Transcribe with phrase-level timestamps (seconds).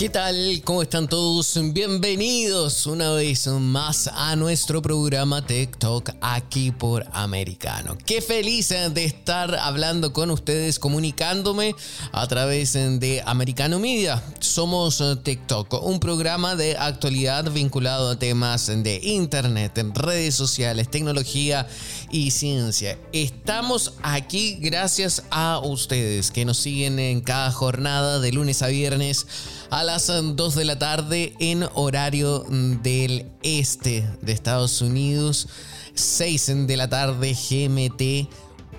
[0.00, 0.62] ¿Qué tal?
[0.64, 1.58] ¿Cómo están todos?
[1.74, 7.98] Bienvenidos una vez más a nuestro programa TikTok aquí por Americano.
[8.06, 11.74] Qué feliz de estar hablando con ustedes, comunicándome
[12.12, 14.22] a través de Americano Media.
[14.38, 21.68] Somos TikTok, un programa de actualidad vinculado a temas de internet, redes sociales, tecnología
[22.10, 22.98] y ciencia.
[23.12, 29.26] Estamos aquí gracias a ustedes que nos siguen en cada jornada de lunes a viernes
[29.70, 35.48] a las 2 de la tarde en horario del este de Estados Unidos,
[35.94, 38.28] 6 de la tarde GMT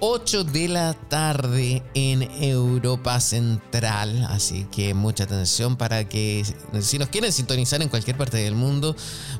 [0.03, 4.25] 8 de la tarde en Europa Central.
[4.29, 6.43] Así que mucha atención para que
[6.81, 8.95] si nos quieren sintonizar en cualquier parte del mundo,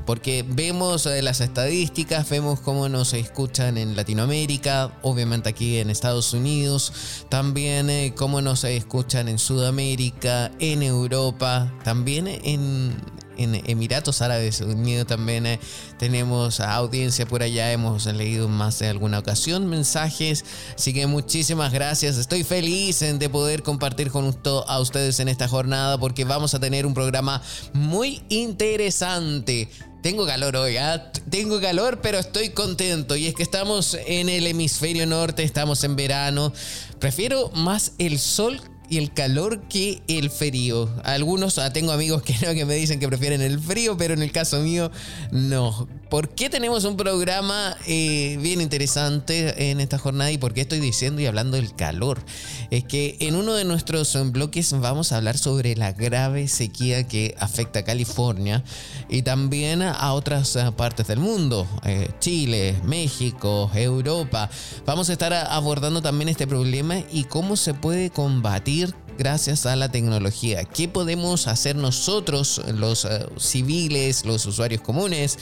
[0.06, 6.32] porque vemos eh, las estadísticas, vemos cómo nos escuchan en Latinoamérica, obviamente aquí en Estados
[6.34, 6.94] Unidos,
[7.28, 12.95] también eh, cómo nos escuchan en Sudamérica, en Europa, también en
[13.44, 15.59] en Emiratos Árabes Unidos también eh,
[15.97, 22.17] tenemos audiencia por allá, hemos leído más de alguna ocasión mensajes, así que muchísimas gracias,
[22.17, 24.31] estoy feliz de poder compartir con
[24.67, 27.42] a ustedes en esta jornada porque vamos a tener un programa
[27.73, 29.70] muy interesante.
[30.02, 31.11] Tengo calor hoy, ¿ah?
[31.30, 33.16] tengo calor, pero estoy contento.
[33.16, 36.52] Y es que estamos en el hemisferio norte, estamos en verano.
[36.99, 38.60] Prefiero más el sol
[38.92, 40.90] y el calor que el frío.
[41.06, 44.22] Algunos, ah, tengo amigos que no, que me dicen que prefieren el frío, pero en
[44.22, 44.92] el caso mío,
[45.32, 45.88] no.
[46.11, 50.82] ¿Por qué tenemos un programa eh, bien interesante en esta jornada y por qué estoy
[50.82, 52.22] diciendo y hablando del calor?
[52.70, 57.33] Es que en uno de nuestros bloques vamos a hablar sobre la grave sequía que
[57.39, 58.61] afecta a California
[59.08, 64.49] y también a otras eh, partes del mundo, eh, Chile, México, Europa.
[64.86, 69.89] Vamos a estar abordando también este problema y cómo se puede combatir gracias a la
[69.89, 70.64] tecnología.
[70.66, 73.08] ¿Qué podemos hacer nosotros, los
[73.38, 75.38] civiles, los usuarios comunes?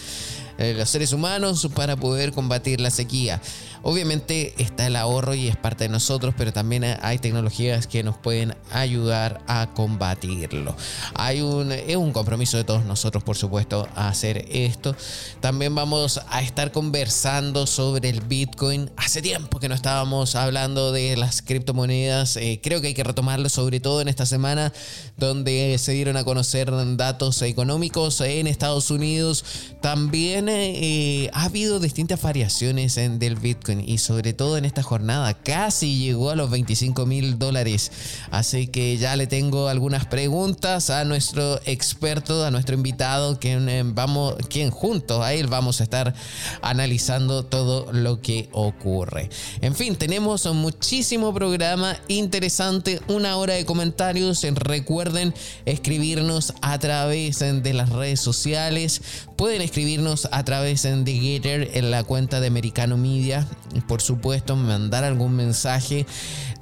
[0.59, 3.41] Eh, los seres humanos para poder combatir la sequía.
[3.81, 8.17] Obviamente está el ahorro y es parte de nosotros, pero también hay tecnologías que nos
[8.17, 10.75] pueden ayudar a combatirlo.
[11.16, 14.95] Hay un, es un compromiso de todos nosotros, por supuesto, a hacer esto.
[15.39, 18.91] También vamos a estar conversando sobre el Bitcoin.
[18.97, 22.35] Hace tiempo que no estábamos hablando de las criptomonedas.
[22.38, 24.73] Eh, creo que hay que retomarlo, sobre todo en esta semana,
[25.18, 29.45] donde se dieron a conocer datos económicos en Estados Unidos.
[29.81, 35.34] También eh, ha habido distintas variaciones en, del Bitcoin y sobre todo en esta jornada
[35.35, 37.91] casi llegó a los 25 mil dólares.
[38.31, 43.84] Así que ya le tengo algunas preguntas a nuestro experto, a nuestro invitado, quien, eh,
[43.85, 46.16] vamos, quien junto a él vamos a estar
[46.62, 49.30] analizando todo lo que ocurre.
[49.62, 54.44] En fin, tenemos muchísimo programa interesante, una hora de comentarios.
[54.44, 55.34] Recuerden
[55.66, 59.01] escribirnos a través de las redes sociales.
[59.36, 63.47] Pueden escribirnos a través de Getter en la cuenta de Americano Media.
[63.88, 66.06] Por supuesto, mandar algún mensaje.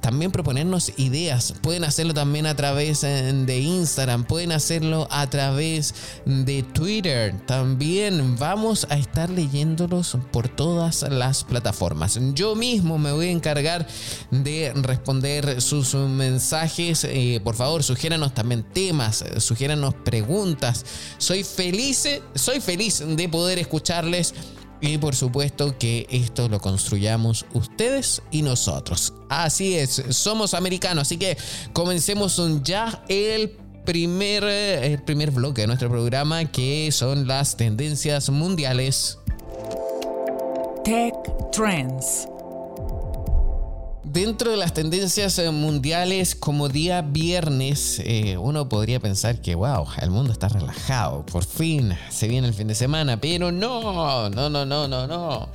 [0.00, 1.54] También proponernos ideas.
[1.60, 4.24] Pueden hacerlo también a través eh, de Instagram.
[4.24, 7.34] Pueden hacerlo a través de Twitter.
[7.46, 12.18] También vamos a estar leyéndolos por todas las plataformas.
[12.34, 13.86] Yo mismo me voy a encargar
[14.30, 17.04] de responder sus mensajes.
[17.04, 19.24] Eh, por favor, sugiéranos también temas.
[19.38, 20.84] Sugiéranos preguntas.
[21.18, 24.34] Soy feliz, soy feliz de poder escucharles
[24.80, 29.12] y por supuesto que esto lo construyamos ustedes y nosotros.
[29.28, 31.36] Así es, somos americanos, así que
[31.72, 39.18] comencemos ya el primer, el primer bloque de nuestro programa que son las tendencias mundiales.
[40.84, 41.14] Tech
[41.52, 42.28] Trends.
[44.12, 49.86] Dentro de las tendencias eh, mundiales, como día viernes, eh, uno podría pensar que, wow,
[50.00, 54.48] el mundo está relajado, por fin se viene el fin de semana, pero no, no,
[54.48, 55.48] no, no, no, no.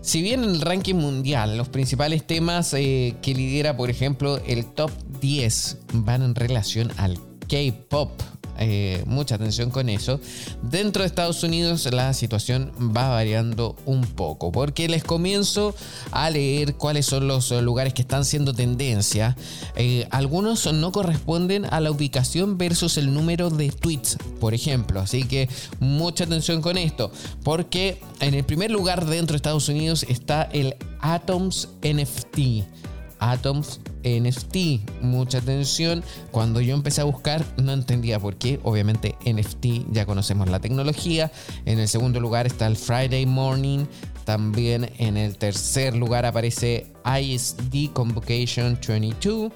[0.00, 4.66] Si bien en el ranking mundial los principales temas eh, que lidera, por ejemplo, el
[4.66, 4.90] top
[5.20, 8.10] 10 van en relación al K-Pop,
[8.58, 10.20] eh, mucha atención con eso.
[10.62, 15.74] Dentro de Estados Unidos la situación va variando un poco, porque les comienzo
[16.10, 19.36] a leer cuáles son los lugares que están siendo tendencia.
[19.76, 25.00] Eh, algunos no corresponden a la ubicación versus el número de tweets, por ejemplo.
[25.00, 25.48] Así que
[25.80, 27.12] mucha atención con esto,
[27.42, 32.81] porque en el primer lugar dentro de Estados Unidos está el Atoms NFT.
[33.22, 35.00] Atoms NFT.
[35.00, 36.02] Mucha atención.
[36.30, 38.60] Cuando yo empecé a buscar no entendía por qué.
[38.64, 41.30] Obviamente NFT ya conocemos la tecnología.
[41.64, 43.86] En el segundo lugar está el Friday Morning.
[44.24, 49.52] También en el tercer lugar aparece ISD Convocation 22.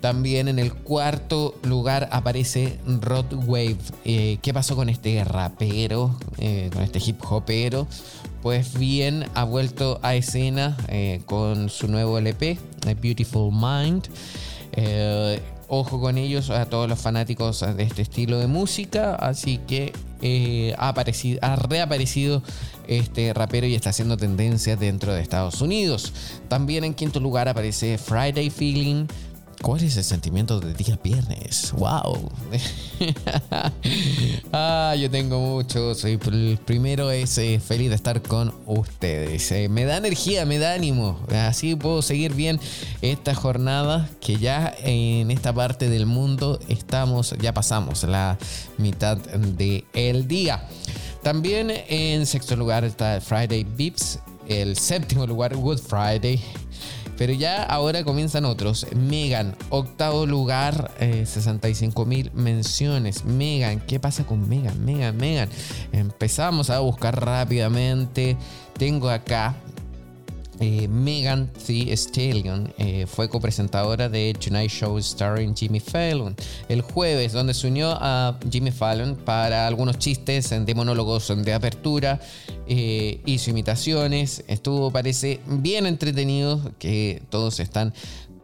[0.00, 3.76] También en el cuarto lugar aparece Rod Wave.
[4.06, 6.18] Eh, ¿Qué pasó con este rapero?
[6.38, 7.86] Eh, con este hip hopero
[8.42, 12.58] pues bien ha vuelto a escena eh, con su nuevo LP,
[13.00, 14.08] Beautiful Mind.
[14.72, 19.14] Eh, ojo con ellos, a todos los fanáticos de este estilo de música.
[19.14, 19.92] Así que
[20.22, 22.42] eh, ha, aparecido, ha reaparecido
[22.88, 26.12] este rapero y está haciendo tendencia dentro de Estados Unidos.
[26.48, 29.06] También en quinto lugar aparece Friday Feeling
[29.62, 31.72] ¿Cuál es el sentimiento de día viernes?
[31.76, 32.32] ¡Wow!
[34.52, 35.94] ah, yo tengo mucho.
[35.94, 39.52] Soy el primero es eh, feliz de estar con ustedes.
[39.52, 41.20] Eh, me da energía, me da ánimo.
[41.30, 42.58] Así puedo seguir bien
[43.02, 48.38] esta jornada que ya en esta parte del mundo estamos, ya pasamos la
[48.78, 50.66] mitad del día.
[51.22, 54.20] También en sexto lugar está Friday Beeps.
[54.48, 56.40] El séptimo lugar, Good Friday.
[57.20, 58.86] Pero ya ahora comienzan otros.
[58.96, 63.26] Megan, octavo lugar, 65 eh, mil menciones.
[63.26, 64.82] Megan, ¿qué pasa con Megan?
[64.86, 65.50] Megan, Megan.
[65.92, 68.38] Empezamos a buscar rápidamente.
[68.78, 69.54] Tengo acá
[70.60, 76.36] eh, Megan Thee Stallion eh, fue copresentadora de Tonight Show starring Jimmy Fallon
[76.68, 82.20] el jueves, donde se unió a Jimmy Fallon para algunos chistes de monólogos de apertura,
[82.66, 87.94] eh, hizo imitaciones, estuvo, parece, bien entretenido, que todos están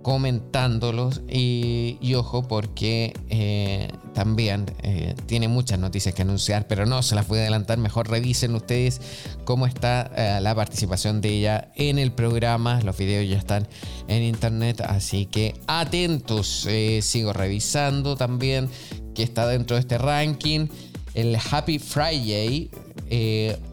[0.06, 7.16] comentándolos y, ojo porque eh, también eh, tiene muchas noticias que anunciar, pero no se
[7.16, 9.00] las voy a adelantar, mejor revisen ustedes
[9.44, 13.66] cómo está eh, la participación de ella en el programa, los videos ya están
[14.06, 16.68] en internet, así que atentos,
[17.00, 18.70] sigo revisando también
[19.12, 20.68] que está dentro de este ranking,
[21.14, 22.70] el Happy Friday.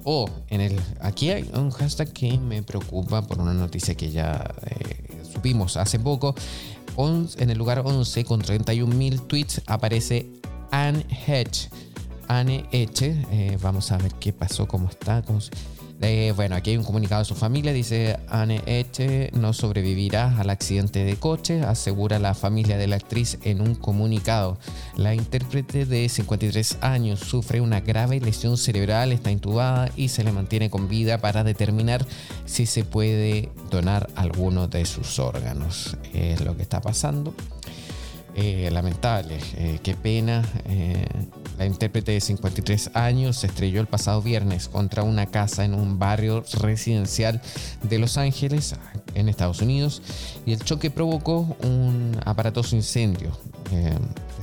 [0.03, 4.43] o en el aquí hay un hashtag que me preocupa por una noticia que ya
[5.43, 6.33] vimos hace poco,
[6.97, 10.27] en el lugar 11 con 31.000 tweets aparece
[10.71, 11.69] Anne Hedge.
[12.27, 15.39] Anne Hedge, eh, vamos a ver qué pasó, cómo está, cómo
[16.05, 17.71] eh, bueno, aquí hay un comunicado de su familia.
[17.71, 23.37] Dice, Anne Eche no sobrevivirá al accidente de coche, asegura la familia de la actriz
[23.43, 24.57] en un comunicado.
[24.97, 30.33] La intérprete de 53 años sufre una grave lesión cerebral, está intubada y se le
[30.33, 32.05] mantiene con vida para determinar
[32.45, 35.95] si se puede donar alguno de sus órganos.
[36.13, 37.33] Es lo que está pasando.
[38.35, 40.43] Eh, lamentable, eh, qué pena.
[40.65, 41.05] Eh,
[41.57, 45.99] la intérprete de 53 años se estrelló el pasado viernes contra una casa en un
[45.99, 47.41] barrio residencial
[47.83, 48.75] de Los Ángeles,
[49.13, 50.01] en Estados Unidos,
[50.47, 53.37] y el choque provocó un aparatoso incendio.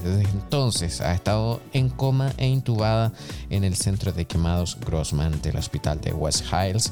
[0.05, 3.13] desde entonces ha estado en coma e intubada
[3.51, 6.91] en el centro de quemados Grossman del hospital de West Hills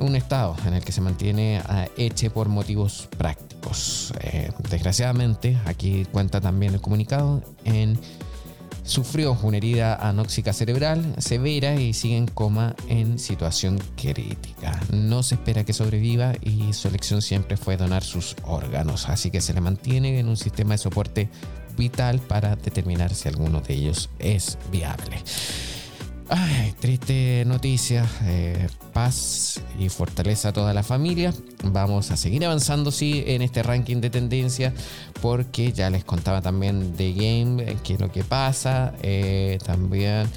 [0.00, 1.62] un estado en el que se mantiene
[1.96, 3.49] Eche por motivos prácticos.
[4.20, 7.98] Eh, desgraciadamente, aquí cuenta también el comunicado, en,
[8.82, 14.80] sufrió una herida anóxica cerebral severa y sigue en coma en situación crítica.
[14.92, 19.40] No se espera que sobreviva y su elección siempre fue donar sus órganos, así que
[19.40, 21.28] se le mantiene en un sistema de soporte
[21.76, 25.22] vital para determinar si alguno de ellos es viable.
[26.32, 28.08] Ay, triste noticia.
[28.22, 31.34] Eh, paz y fortaleza a toda la familia.
[31.64, 34.72] Vamos a seguir avanzando, sí, en este ranking de tendencia,
[35.20, 38.94] porque ya les contaba también de Game, eh, qué es lo que pasa.
[39.02, 40.28] Eh, también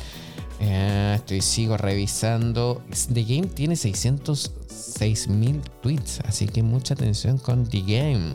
[0.59, 2.81] estoy, sigo revisando.
[3.13, 8.33] The Game tiene 606 mil tweets, así que mucha atención con The Game.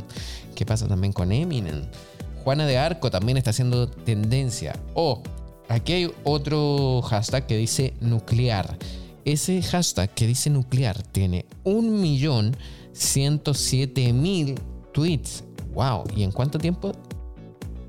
[0.54, 1.86] ¿Qué pasa también con Eminem?
[2.44, 4.78] Juana de Arco también está haciendo tendencia.
[4.94, 5.24] O
[5.68, 8.76] Aquí hay otro hashtag que dice nuclear.
[9.24, 14.58] Ese hashtag que dice nuclear tiene 1.107.000
[14.92, 15.44] tweets.
[15.74, 16.04] ¡Wow!
[16.16, 16.92] ¿Y en cuánto tiempo?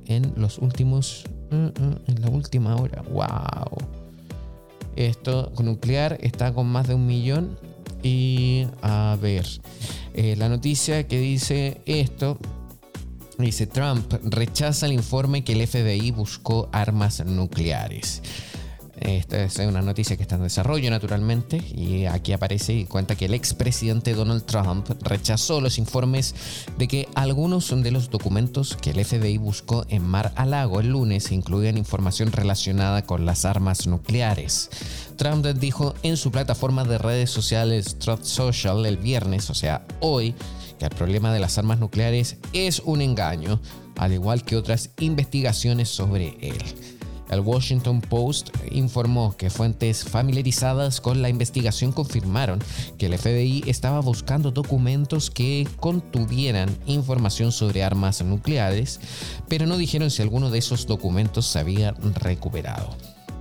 [0.05, 1.23] En los últimos.
[1.51, 3.01] Mm, mm, en la última hora.
[3.03, 3.77] ¡Wow!
[4.95, 7.59] Esto nuclear está con más de un millón
[8.03, 9.45] Y a ver,
[10.13, 12.37] eh, la noticia que dice esto
[13.39, 18.21] Dice Trump rechaza el informe que el FBI buscó armas nucleares.
[18.99, 23.25] Esta es una noticia que está en desarrollo naturalmente y aquí aparece y cuenta que
[23.25, 26.35] el expresidente Donald Trump rechazó los informes
[26.77, 30.89] de que algunos de los documentos que el FBI buscó en Mar a Lago el
[30.89, 34.69] lunes incluían información relacionada con las armas nucleares.
[35.15, 40.35] Trump dijo en su plataforma de redes sociales Truth Social el viernes, o sea, hoy,
[40.79, 43.59] que el problema de las armas nucleares es un engaño,
[43.97, 46.63] al igual que otras investigaciones sobre él.
[47.29, 52.59] El Washington Post informó que fuentes familiarizadas con la investigación confirmaron
[52.97, 58.99] que el FBI estaba buscando documentos que contuvieran información sobre armas nucleares,
[59.47, 62.95] pero no dijeron si alguno de esos documentos se había recuperado.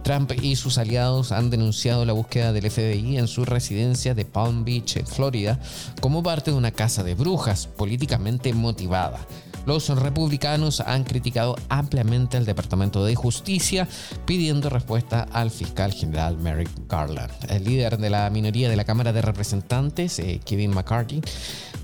[0.09, 4.65] Trump y sus aliados han denunciado la búsqueda del FBI en su residencia de Palm
[4.65, 5.61] Beach, Florida,
[6.00, 9.19] como parte de una casa de brujas políticamente motivada.
[9.67, 13.87] Los republicanos han criticado ampliamente al Departamento de Justicia
[14.25, 17.31] pidiendo respuesta al fiscal general Merrick Garland.
[17.50, 21.21] El líder de la minoría de la Cámara de Representantes, eh, Kevin McCarthy,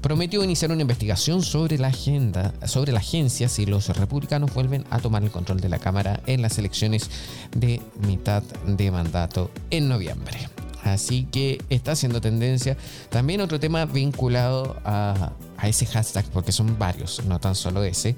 [0.04, 4.98] prometió iniciar una investigación sobre la agenda, sobre la agencia si los republicanos vuelven a
[4.98, 7.08] tomar el control de la Cámara en las elecciones
[7.56, 10.36] de mitad de mandato en noviembre.
[10.82, 12.76] Así que está haciendo tendencia.
[13.08, 15.32] También otro tema vinculado a,
[15.62, 18.14] ese hashtag, porque son varios, no tan solo ese,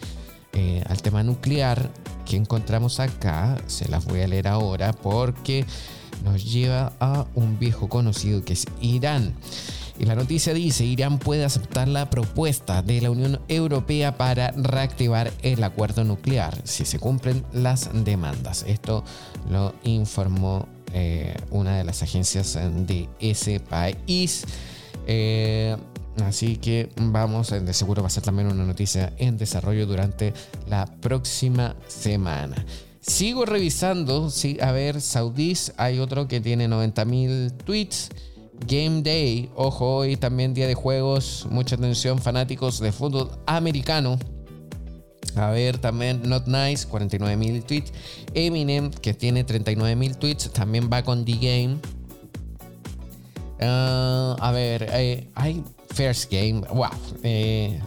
[0.55, 1.89] eh, al tema nuclear
[2.25, 3.57] que encontramos acá.
[3.69, 5.65] Se las voy a leer ahora porque
[6.25, 9.37] nos lleva a un viejo conocido que es Irán.
[9.99, 15.33] Y la noticia dice, Irán puede aceptar la propuesta de la Unión Europea para reactivar
[15.43, 18.65] el acuerdo nuclear si se cumplen las demandas.
[18.67, 19.05] Esto
[19.51, 24.45] lo informó eh, una de las agencias de ese país.
[25.07, 25.77] Eh,
[26.25, 30.35] así que vamos, de seguro va a ser también una noticia en desarrollo durante
[30.69, 32.65] la próxima semana.
[33.01, 38.11] Sigo revisando, sí, a ver, Saudis, hay otro que tiene 90.000 tweets.
[38.67, 44.19] Game Day, ojo, hoy también día de juegos, mucha atención, fanáticos de fútbol americano.
[45.37, 47.93] A ver, también Not Nice, 49.000 tweets.
[48.33, 51.77] Eminem, que tiene 39.000 tweets, también va con The Game.
[53.61, 55.63] Ah, a ver, eh, hay
[55.95, 56.89] First Game, wow.
[57.23, 57.79] Eh,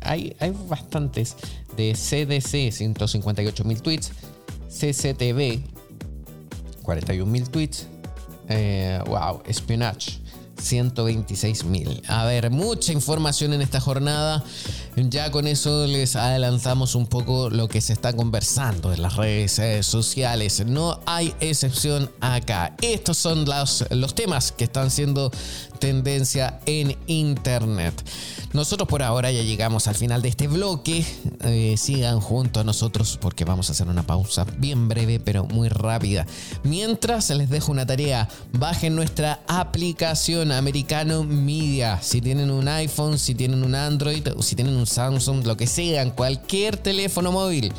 [0.00, 1.36] hay, hay bastantes
[1.76, 4.12] de CDC, 158.000 tweets.
[4.68, 5.62] CCTV,
[6.82, 7.86] 41.000 tweets.
[8.48, 10.18] Eh, wow, Espionage,
[10.60, 12.02] 126 mil.
[12.08, 14.44] A ver, mucha información en esta jornada.
[14.96, 19.58] Ya con eso les adelantamos un poco lo que se está conversando en las redes
[19.58, 20.64] eh, sociales.
[20.66, 22.76] No hay excepción acá.
[22.82, 25.30] Estos son los, los temas que están siendo
[25.78, 27.94] tendencia en Internet.
[28.52, 31.06] Nosotros por ahora ya llegamos al final de este bloque.
[31.42, 35.70] Eh, sigan junto a nosotros porque vamos a hacer una pausa bien breve pero muy
[35.70, 36.26] rápida.
[36.64, 41.98] Mientras les dejo una tarea, bajen nuestra aplicación Americano Media.
[42.02, 46.08] Si tienen un iPhone, si tienen un Android, si tienen un Samsung, lo que sea,
[46.14, 47.72] cualquier teléfono móvil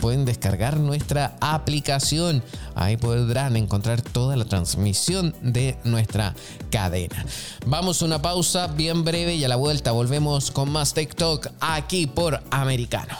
[0.00, 2.42] pueden descargar nuestra aplicación.
[2.74, 6.34] Ahí podrán encontrar toda la transmisión de nuestra
[6.70, 7.24] cadena.
[7.66, 12.06] Vamos a una pausa bien breve y a la vuelta volvemos con más TikTok aquí
[12.06, 13.16] por Americano.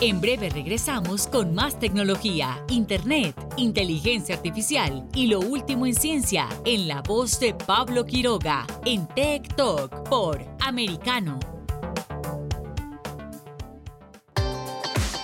[0.00, 6.88] En breve regresamos con más tecnología, internet, inteligencia artificial y lo último en ciencia en
[6.88, 11.38] la voz de Pablo Quiroga en Tech Talk por Americano.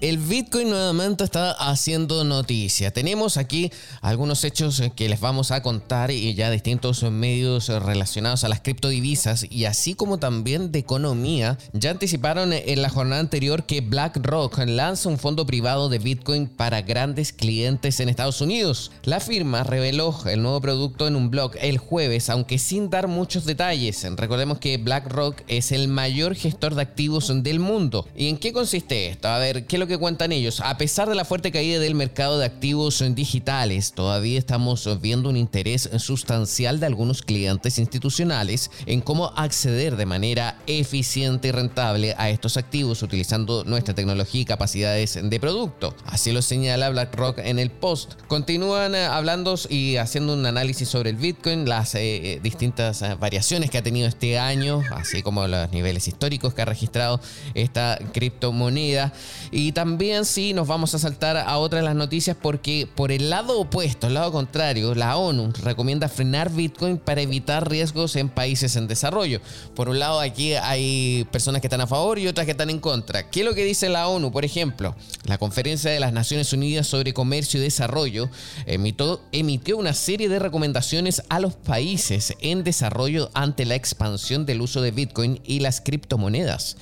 [0.00, 2.90] el Bitcoin nuevamente está haciendo noticia.
[2.90, 3.70] Tenemos aquí
[4.00, 9.46] algunos hechos que les vamos a contar y ya distintos medios relacionados a las criptodivisas
[9.48, 11.58] y así como también de economía.
[11.72, 16.82] Ya anticiparon en la jornada anterior que BlackRock lanza un fondo privado de Bitcoin para
[16.82, 18.92] grandes clientes en Estados Unidos.
[19.04, 23.44] La firma reveló el nuevo producto en un blog el jueves, aunque sin dar muchos
[23.44, 24.04] detalles.
[24.16, 28.06] Recordemos que BlackRock es el mayor gestor de activos del mundo.
[28.16, 29.28] ¿Y en qué consiste esto?
[29.28, 31.94] A ver, ¿qué es lo que cuentan ellos, a pesar de la fuerte caída del
[31.94, 39.00] mercado de activos digitales, todavía estamos viendo un interés sustancial de algunos clientes institucionales en
[39.00, 45.18] cómo acceder de manera eficiente y rentable a estos activos utilizando nuestra tecnología y capacidades
[45.22, 45.94] de producto.
[46.06, 48.14] Así lo señala BlackRock en el post.
[48.28, 52.00] Continúan eh, hablando y haciendo un análisis sobre el Bitcoin, las eh,
[52.34, 56.64] eh, distintas variaciones que ha tenido este año, así como los niveles históricos que ha
[56.64, 57.20] registrado
[57.54, 59.12] esta criptomoneda
[59.50, 63.28] y también sí nos vamos a saltar a otra de las noticias porque por el
[63.28, 68.76] lado opuesto, el lado contrario, la ONU recomienda frenar Bitcoin para evitar riesgos en países
[68.76, 69.40] en desarrollo.
[69.74, 72.78] Por un lado aquí hay personas que están a favor y otras que están en
[72.78, 73.28] contra.
[73.28, 74.30] ¿Qué es lo que dice la ONU?
[74.30, 78.30] Por ejemplo, la Conferencia de las Naciones Unidas sobre Comercio y Desarrollo
[78.66, 84.60] emitió, emitió una serie de recomendaciones a los países en desarrollo ante la expansión del
[84.60, 86.76] uso de Bitcoin y las criptomonedas.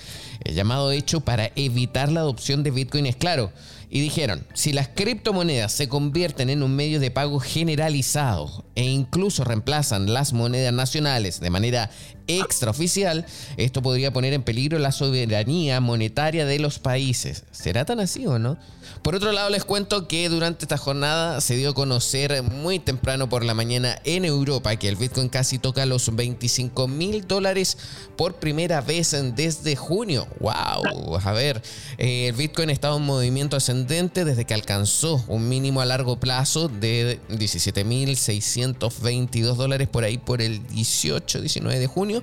[0.45, 3.53] El llamado hecho para evitar la adopción de Bitcoin es claro.
[3.91, 9.45] Y dijeron, si las criptomonedas se convierten en un medio de pago generalizado e incluso
[9.45, 11.91] reemplazan las monedas nacionales de manera
[12.27, 13.27] extraoficial,
[13.59, 17.45] esto podría poner en peligro la soberanía monetaria de los países.
[17.51, 18.57] ¿Será tan así o no?
[19.03, 23.29] Por otro lado, les cuento que durante esta jornada se dio a conocer muy temprano
[23.29, 27.79] por la mañana en Europa que el Bitcoin casi toca los 25 mil dólares
[28.17, 30.29] por primera vez desde junio.
[30.39, 31.19] ¡Wow!
[31.21, 31.61] A ver,
[31.99, 36.69] eh, el Bitcoin estaba en movimiento ascendente desde que alcanzó un mínimo a largo plazo
[36.69, 42.23] de 17 mil 622 dólares por ahí por el 18-19 de junio.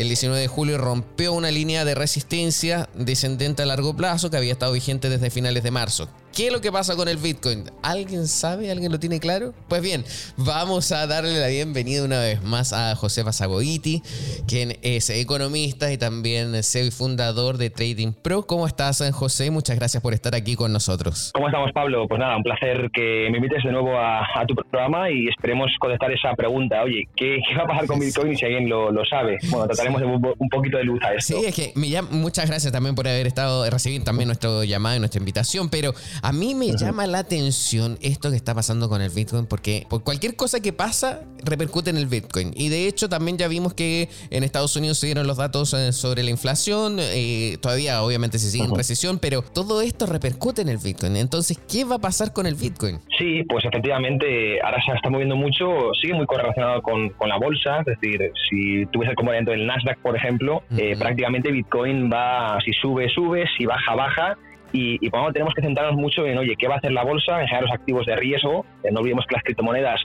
[0.00, 4.54] El 19 de julio rompió una línea de resistencia descendente a largo plazo que había
[4.54, 6.08] estado vigente desde finales de marzo.
[6.34, 7.64] ¿Qué es lo que pasa con el Bitcoin?
[7.82, 8.70] ¿Alguien sabe?
[8.70, 9.52] ¿Alguien lo tiene claro?
[9.68, 10.04] Pues bien,
[10.36, 14.00] vamos a darle la bienvenida una vez más a Josefa Sagoiti,
[14.46, 18.46] quien es economista y también CEO y fundador de Trading Pro.
[18.46, 19.50] ¿Cómo estás, José?
[19.50, 21.32] Muchas gracias por estar aquí con nosotros.
[21.34, 22.06] ¿Cómo estamos, Pablo?
[22.06, 26.12] Pues nada, un placer que me invites de nuevo a, tu programa y esperemos contestar
[26.12, 26.82] esa pregunta.
[26.84, 29.38] Oye, ¿qué, va a pasar con Bitcoin si alguien lo, sabe?
[29.48, 31.38] Bueno, trataremos de un, un, poquito de luz a esto.
[31.38, 34.96] Sí, es que me llama, muchas gracias también por haber estado, recibiendo también nuestro llamado
[34.96, 39.02] y nuestra invitación, pero a mí me llama la atención esto que está pasando con
[39.02, 42.52] el Bitcoin porque por cualquier cosa que pasa repercute en el Bitcoin.
[42.54, 45.92] Y de hecho también ya vimos que en Estados Unidos se dieron los datos eh,
[45.92, 50.68] sobre la inflación, eh, todavía obviamente se sigue en recesión, pero todo esto repercute en
[50.68, 51.16] el Bitcoin.
[51.16, 52.98] Entonces, ¿qué va a pasar con el Bitcoin?
[53.18, 57.80] Sí, pues efectivamente ahora se está moviendo mucho, sigue muy correlacionado con, con la bolsa,
[57.80, 62.58] es decir, si tú ves el componente del Nasdaq, por ejemplo, eh, prácticamente Bitcoin va,
[62.64, 64.38] si sube, sube, si baja, baja
[64.72, 67.40] y, y tenemos que centrarnos mucho en, oye, ¿qué va a hacer la bolsa?
[67.40, 68.64] En generar los activos de riesgo.
[68.84, 70.00] Eh, no olvidemos que las criptomonedas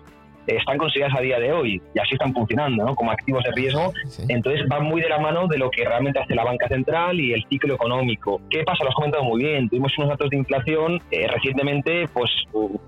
[0.47, 2.95] están consideradas a día de hoy y así están funcionando ¿no?
[2.95, 3.93] como activos de riesgo.
[4.27, 7.33] Entonces van muy de la mano de lo que realmente hace la banca central y
[7.33, 8.41] el ciclo económico.
[8.49, 8.83] ¿Qué pasa?
[8.83, 9.69] Lo has comentado muy bien.
[9.69, 12.29] Tuvimos unos datos de inflación eh, recientemente pues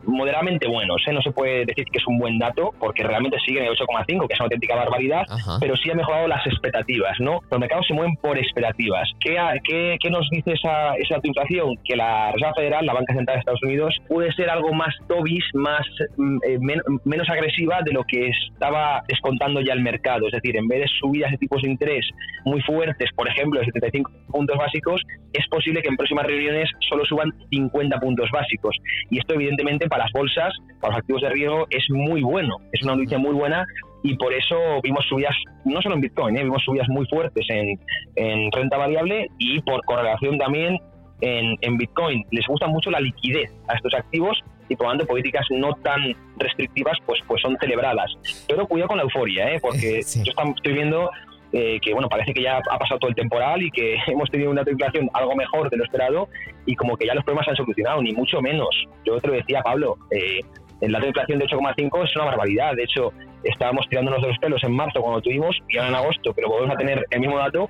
[0.03, 1.01] moderadamente buenos.
[1.07, 1.13] ¿eh?
[1.13, 4.27] No se puede decir que es un buen dato porque realmente siguen en el 8,5,
[4.27, 5.23] que es una auténtica barbaridad,
[5.59, 7.19] pero sí ha mejorado las expectativas.
[7.19, 7.39] ¿no?
[7.49, 9.09] Los mercados se mueven por expectativas.
[9.19, 11.77] ¿Qué, qué, qué nos dice esa, esa inflación?
[11.83, 15.43] Que la Reserva Federal, la Banca Central de Estados Unidos, puede ser algo más tobis,
[15.53, 15.85] más,
[16.17, 16.59] mm, eh,
[17.03, 20.27] menos agresivo de lo que estaba descontando ya el mercado.
[20.27, 22.05] Es decir, en vez de subidas de tipos de interés
[22.45, 25.01] muy fuertes, por ejemplo, de 75 puntos básicos,
[25.33, 28.75] es posible que en próximas reuniones solo suban 50 puntos básicos.
[29.09, 32.57] Y esto, evidentemente, para las bolsas, para los activos de riesgo, es muy bueno.
[32.71, 33.65] Es una noticia muy buena
[34.03, 36.43] y por eso vimos subidas, no solo en Bitcoin, ¿eh?
[36.43, 37.79] vimos subidas muy fuertes en,
[38.15, 40.77] en renta variable y por correlación también
[41.21, 42.23] en, en, Bitcoin.
[42.31, 44.37] Les gusta mucho la liquidez a estos activos
[44.69, 48.11] y lo políticas no tan restrictivas pues, pues son celebradas.
[48.47, 49.59] Pero cuidado con la euforia, ¿eh?
[49.61, 51.09] porque yo estoy viendo
[51.53, 54.51] eh, que bueno parece que ya ha pasado todo el temporal y que hemos tenido
[54.51, 56.27] una inflación algo mejor de lo esperado
[56.65, 58.69] y como que ya los problemas se han solucionado, ni mucho menos.
[59.05, 60.41] Yo te lo decía, Pablo, eh,
[60.81, 62.75] la inflación de 8,5 es una barbaridad.
[62.75, 66.33] De hecho, estábamos tirándonos de los pelos en marzo cuando tuvimos y ahora en agosto,
[66.33, 67.69] pero volvemos a tener el mismo dato,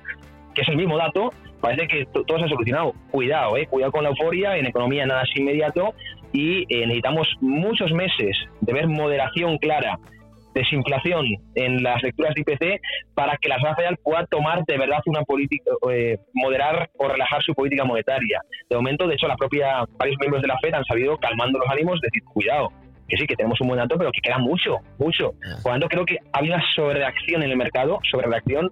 [0.54, 2.94] que es el mismo dato, parece que todo se ha solucionado.
[3.10, 5.94] Cuidado, eh, cuidado con la euforia, en economía nada es inmediato
[6.32, 9.98] y eh, necesitamos muchos meses de ver moderación clara
[10.54, 12.80] desinflación en las lecturas de IPC
[13.14, 17.42] para que la Reserva Federal pueda tomar de verdad una política, eh, moderar o relajar
[17.42, 18.40] su política monetaria.
[18.68, 21.68] De momento, de hecho, la propia, varios miembros de la FED han salido calmando los
[21.68, 22.72] ánimos, decir, cuidado,
[23.08, 25.32] que sí, que tenemos un buen dato, pero que queda mucho, mucho.
[25.44, 25.58] Ah.
[25.62, 28.70] Por lo tanto, creo que ha habido una sobrereacción en el mercado, sobrereacción,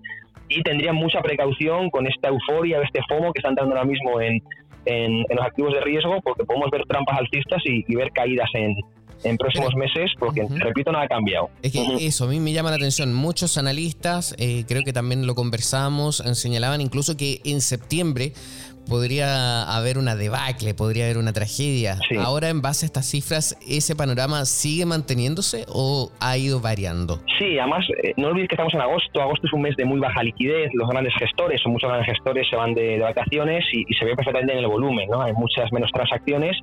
[0.49, 4.41] y tendría mucha precaución con esta euforia, este FOMO que están dando ahora mismo en,
[4.87, 8.75] en, los activos de riesgo, porque podemos ver trampas alcistas y ver caídas en,
[9.25, 11.51] en próximos meses, porque, repito, nada ha cambiado.
[11.63, 13.13] Es que eso, a mí me llama la atención.
[13.15, 18.33] Muchos analistas, eh, creo que también lo conversamos, señalaban incluso que en septiembre
[18.89, 21.99] podría haber una debacle, podría haber una tragedia.
[22.19, 27.21] Ahora, en base a estas cifras, ¿ese panorama sigue manteniéndose o ha ido variando?
[27.39, 29.21] Sí, además, eh, no olvides que estamos en agosto.
[29.21, 30.71] Agosto es un mes de muy baja liquidez.
[30.75, 34.53] Los grandes gestores, o muchos grandes gestores, se van de, vacaciones y, se ve perfectamente
[34.53, 35.09] en el volumen.
[35.11, 35.23] ¿no?
[35.23, 36.57] Hay muchas menos transacciones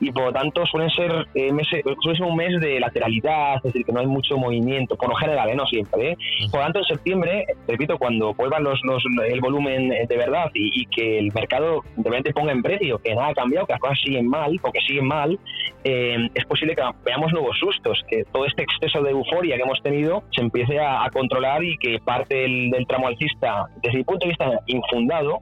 [0.00, 3.62] y, por lo tanto, suelen ser, eh, meses, suele ser un mes de lateralidad, es
[3.64, 5.54] decir, que no hay mucho movimiento, por lo general, ¿eh?
[5.54, 6.12] no siempre.
[6.12, 6.16] ¿eh?
[6.50, 10.86] Por lo tanto, en septiembre, repito, cuando vuelvan los, los, el volumen de verdad y
[10.86, 13.98] que el mercado de repente ponga en precio que nada ha cambiado, que las cosas
[14.04, 15.38] siguen mal o que siguen mal,
[15.84, 19.80] eh, es posible que veamos nuevos sustos, que todo este exceso de euforia que hemos
[19.82, 24.28] tenido se empiece a, controlar y que parte del, tramo alcista, desde mi punto de
[24.28, 25.40] vista infundado,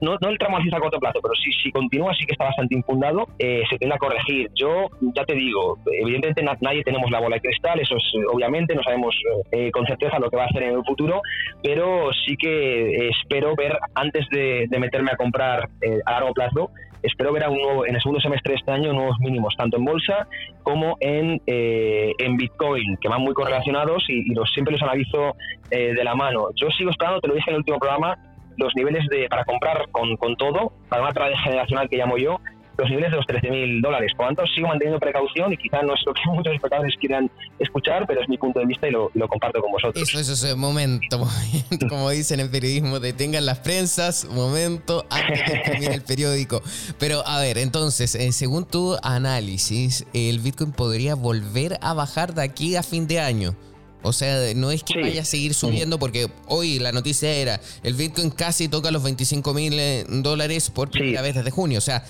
[0.00, 2.44] no, no, el tramo alcista a corto plazo, pero si, si continúa, sí que está
[2.44, 4.50] bastante infundado, eh, se tiende a corregir.
[4.54, 8.82] Yo ya te digo, evidentemente nadie tenemos la bola de cristal, eso es obviamente, no
[8.82, 9.16] sabemos
[9.52, 11.22] eh, con certeza lo que va a hacer en el futuro,
[11.62, 16.70] pero sí que espero ver antes de meterme a comprar eh, a largo plazo,
[17.02, 19.76] espero ver a un nuevo, en el segundo semestre de este año nuevos mínimos, tanto
[19.76, 20.26] en bolsa
[20.62, 25.36] como en, eh, en Bitcoin, que van muy correlacionados y, los, siempre los analizo
[25.70, 26.48] eh, de la mano.
[26.54, 28.18] Yo sigo esperando, te lo dije en el último programa,
[28.56, 32.40] los niveles de para comprar con, con todo, para una trade generacional que llamo yo,
[32.78, 34.12] los niveles de los 13.000 dólares.
[34.16, 37.30] Por lo tanto, sigo manteniendo precaución y quizá no es lo que muchos espectadores quieran
[37.58, 40.08] escuchar, pero es mi punto de vista y lo, comparto con vosotros.
[40.08, 45.58] Eso, eso es momento, momento, como dicen en periodismo, detengan las prensas, momento, antes de
[45.58, 46.62] terminar el periódico.
[46.98, 52.42] Pero a ver, entonces, eh, según tu análisis, ¿el Bitcoin podría volver a bajar de
[52.42, 53.54] aquí a fin de año?
[54.02, 57.94] O sea, no es que vaya a seguir subiendo porque hoy la noticia era el
[57.94, 61.78] Bitcoin casi toca los 25 mil eh, dólares por primera vez desde junio.
[61.78, 62.04] O sea,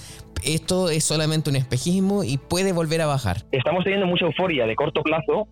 [0.45, 3.45] esto es solamente un espejismo y puede volver a bajar.
[3.53, 5.49] Estamos teniendo mucha euforia de corto plazo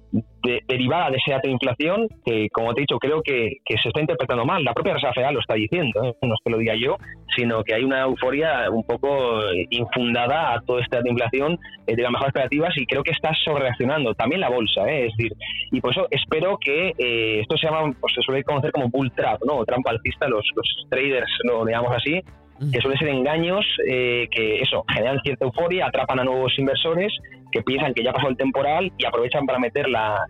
[0.68, 4.44] derivada de esa alta inflación que, como te he dicho, creo que, se está interpretando
[4.44, 4.64] mal.
[4.64, 6.14] La propia Reserva Federal lo está diciendo, ¿eh?
[6.22, 6.96] no es que lo diga yo,
[7.36, 12.12] sino que hay una euforia un poco infundada a toda esta inflación eh, de las
[12.12, 14.14] mejores expectativas y creo que está sobrereaccionando.
[14.14, 15.06] También la bolsa, ¿eh?
[15.06, 15.32] es decir,
[15.72, 16.92] y por eso espero que
[17.40, 19.56] esto se llama, pues se suele conocer como bull trap, ¿no?
[19.56, 22.20] O trampa alcista, los, los traders lo digamos así,
[22.72, 27.12] que suelen ser engaños eh, que eso generan cierta euforia, atrapan a nuevos inversores
[27.52, 30.26] que piensan que ya pasó el temporal y aprovechan para meter la,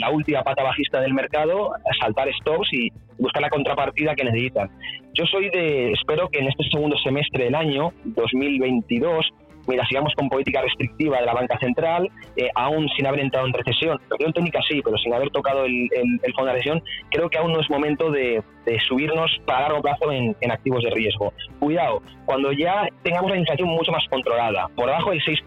[0.00, 4.70] la última pata bajista del mercado, saltar stops y buscar la contrapartida que necesitan.
[5.14, 9.26] Yo soy de, espero que en este segundo semestre del año 2022
[9.68, 13.52] mira, sigamos con política restrictiva de la banca central, eh, aún sin haber entrado en
[13.52, 15.88] recesión, en técnica sí, pero sin haber tocado el,
[16.34, 18.42] fondo de recesión, creo que aún no es momento de,
[18.86, 21.32] subirnos para largo plazo en, activos de riesgo.
[21.58, 25.44] Cuidado, cuando ya tengamos la inflación mucho más controlada, por debajo del 6%,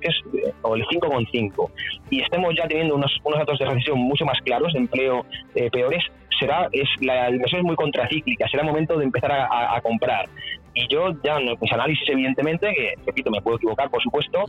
[0.00, 1.70] que es, eh, o el 5,5%,
[2.10, 6.04] y estemos ya teniendo unos, datos de recesión mucho más claros, de empleo eh, peores,
[6.38, 10.28] será, es, la inversión es muy contracíclica, será momento de empezar a comprar.
[10.74, 14.44] Y yo ya en mis análisis, evidentemente, que repito, me puedo equivocar, por supuesto,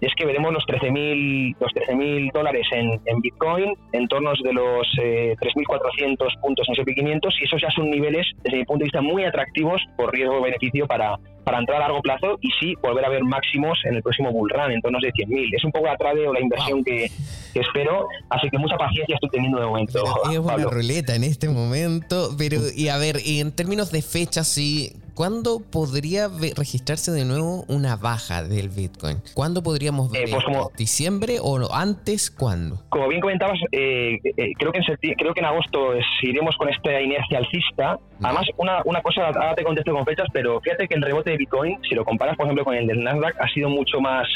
[0.00, 4.86] es que veremos los 13.000 los 13 dólares en, en, Bitcoin, en torno de los
[4.96, 8.84] 3.400 eh, puntos en S&P 500 y esos ya son niveles, desde mi punto de
[8.84, 13.08] vista, muy atractivos por riesgo-beneficio para, para entrar a largo plazo y sí volver a
[13.08, 15.56] ver máximos en el próximo bull run, en torno de 100.000.
[15.56, 17.10] Es un poco la trade o la inversión que,
[17.54, 20.04] espero, así que mucha paciencia estoy teniendo de momento.
[20.30, 24.92] es una ruleta en este momento, pero y a ver, en términos de fechas, sí,
[25.14, 29.18] ¿Cuándo podría registrarse de nuevo una baja del Bitcoin?
[29.34, 30.28] ¿Cuándo podríamos ver?
[30.28, 30.44] Eh, pues
[30.76, 32.32] ¿Diciembre o antes?
[32.32, 32.82] ¿Cuándo?
[32.88, 37.00] Como bien comentabas, eh, eh, creo, que en creo que en agosto iremos con esta
[37.00, 37.96] inercia alcista.
[38.22, 41.36] Además, una, una cosa, ahora te contesto con fechas, pero fíjate que el rebote de
[41.36, 44.26] Bitcoin, si lo comparas, por ejemplo, con el del Nasdaq, ha sido mucho más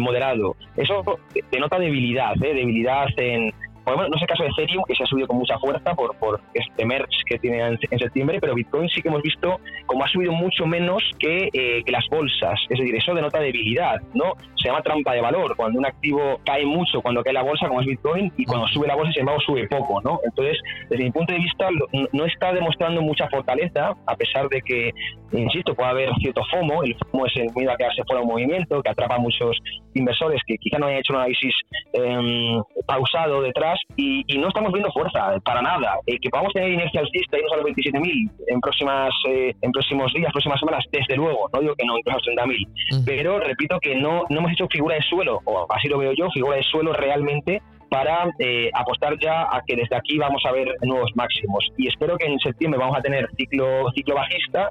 [0.00, 0.54] moderado.
[0.76, 1.02] Eso
[1.50, 3.52] denota debilidad, debilidad en
[3.96, 6.40] no es el caso de Ethereum, que se ha subido con mucha fuerza por, por
[6.54, 10.32] este merge que tiene en, septiembre, pero Bitcoin sí que hemos visto como ha subido
[10.32, 12.58] mucho menos que, eh, que las bolsas.
[12.68, 14.34] Es decir, eso denota debilidad, ¿no?
[14.56, 17.80] se llama trampa de valor, cuando un activo cae mucho cuando cae la bolsa, como
[17.80, 20.20] es Bitcoin, y cuando sube la bolsa, sin embargo, sube poco, ¿no?
[20.24, 21.68] Entonces, desde mi punto de vista,
[22.12, 24.90] no está demostrando mucha fortaleza, a pesar de que,
[25.32, 28.82] insisto, puede haber cierto FOMO, el FOMO es el miedo a quedarse fuera un movimiento,
[28.82, 29.56] que atrapa a muchos
[29.94, 31.54] inversores que quizá no hayan hecho un análisis
[31.92, 35.96] em, pausado detrás, y, no estamos viendo fuerza, para nada.
[36.06, 39.72] Eh, que podamos tener inercia alcista y irnos a los 27.000 en, próximas, eh, en
[39.72, 43.40] próximos días, próximas semanas, desde luego, no digo que no, incluso a los 30.000, pero
[43.40, 46.56] repito que no, no hemos hecho figura de suelo, o así lo veo yo, figura
[46.56, 51.10] de suelo realmente para eh, apostar ya a que desde aquí vamos a ver nuevos
[51.14, 51.66] máximos.
[51.76, 54.70] Y espero que en septiembre vamos a tener ciclo, ciclo bajista.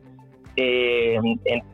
[0.59, 1.19] Eh,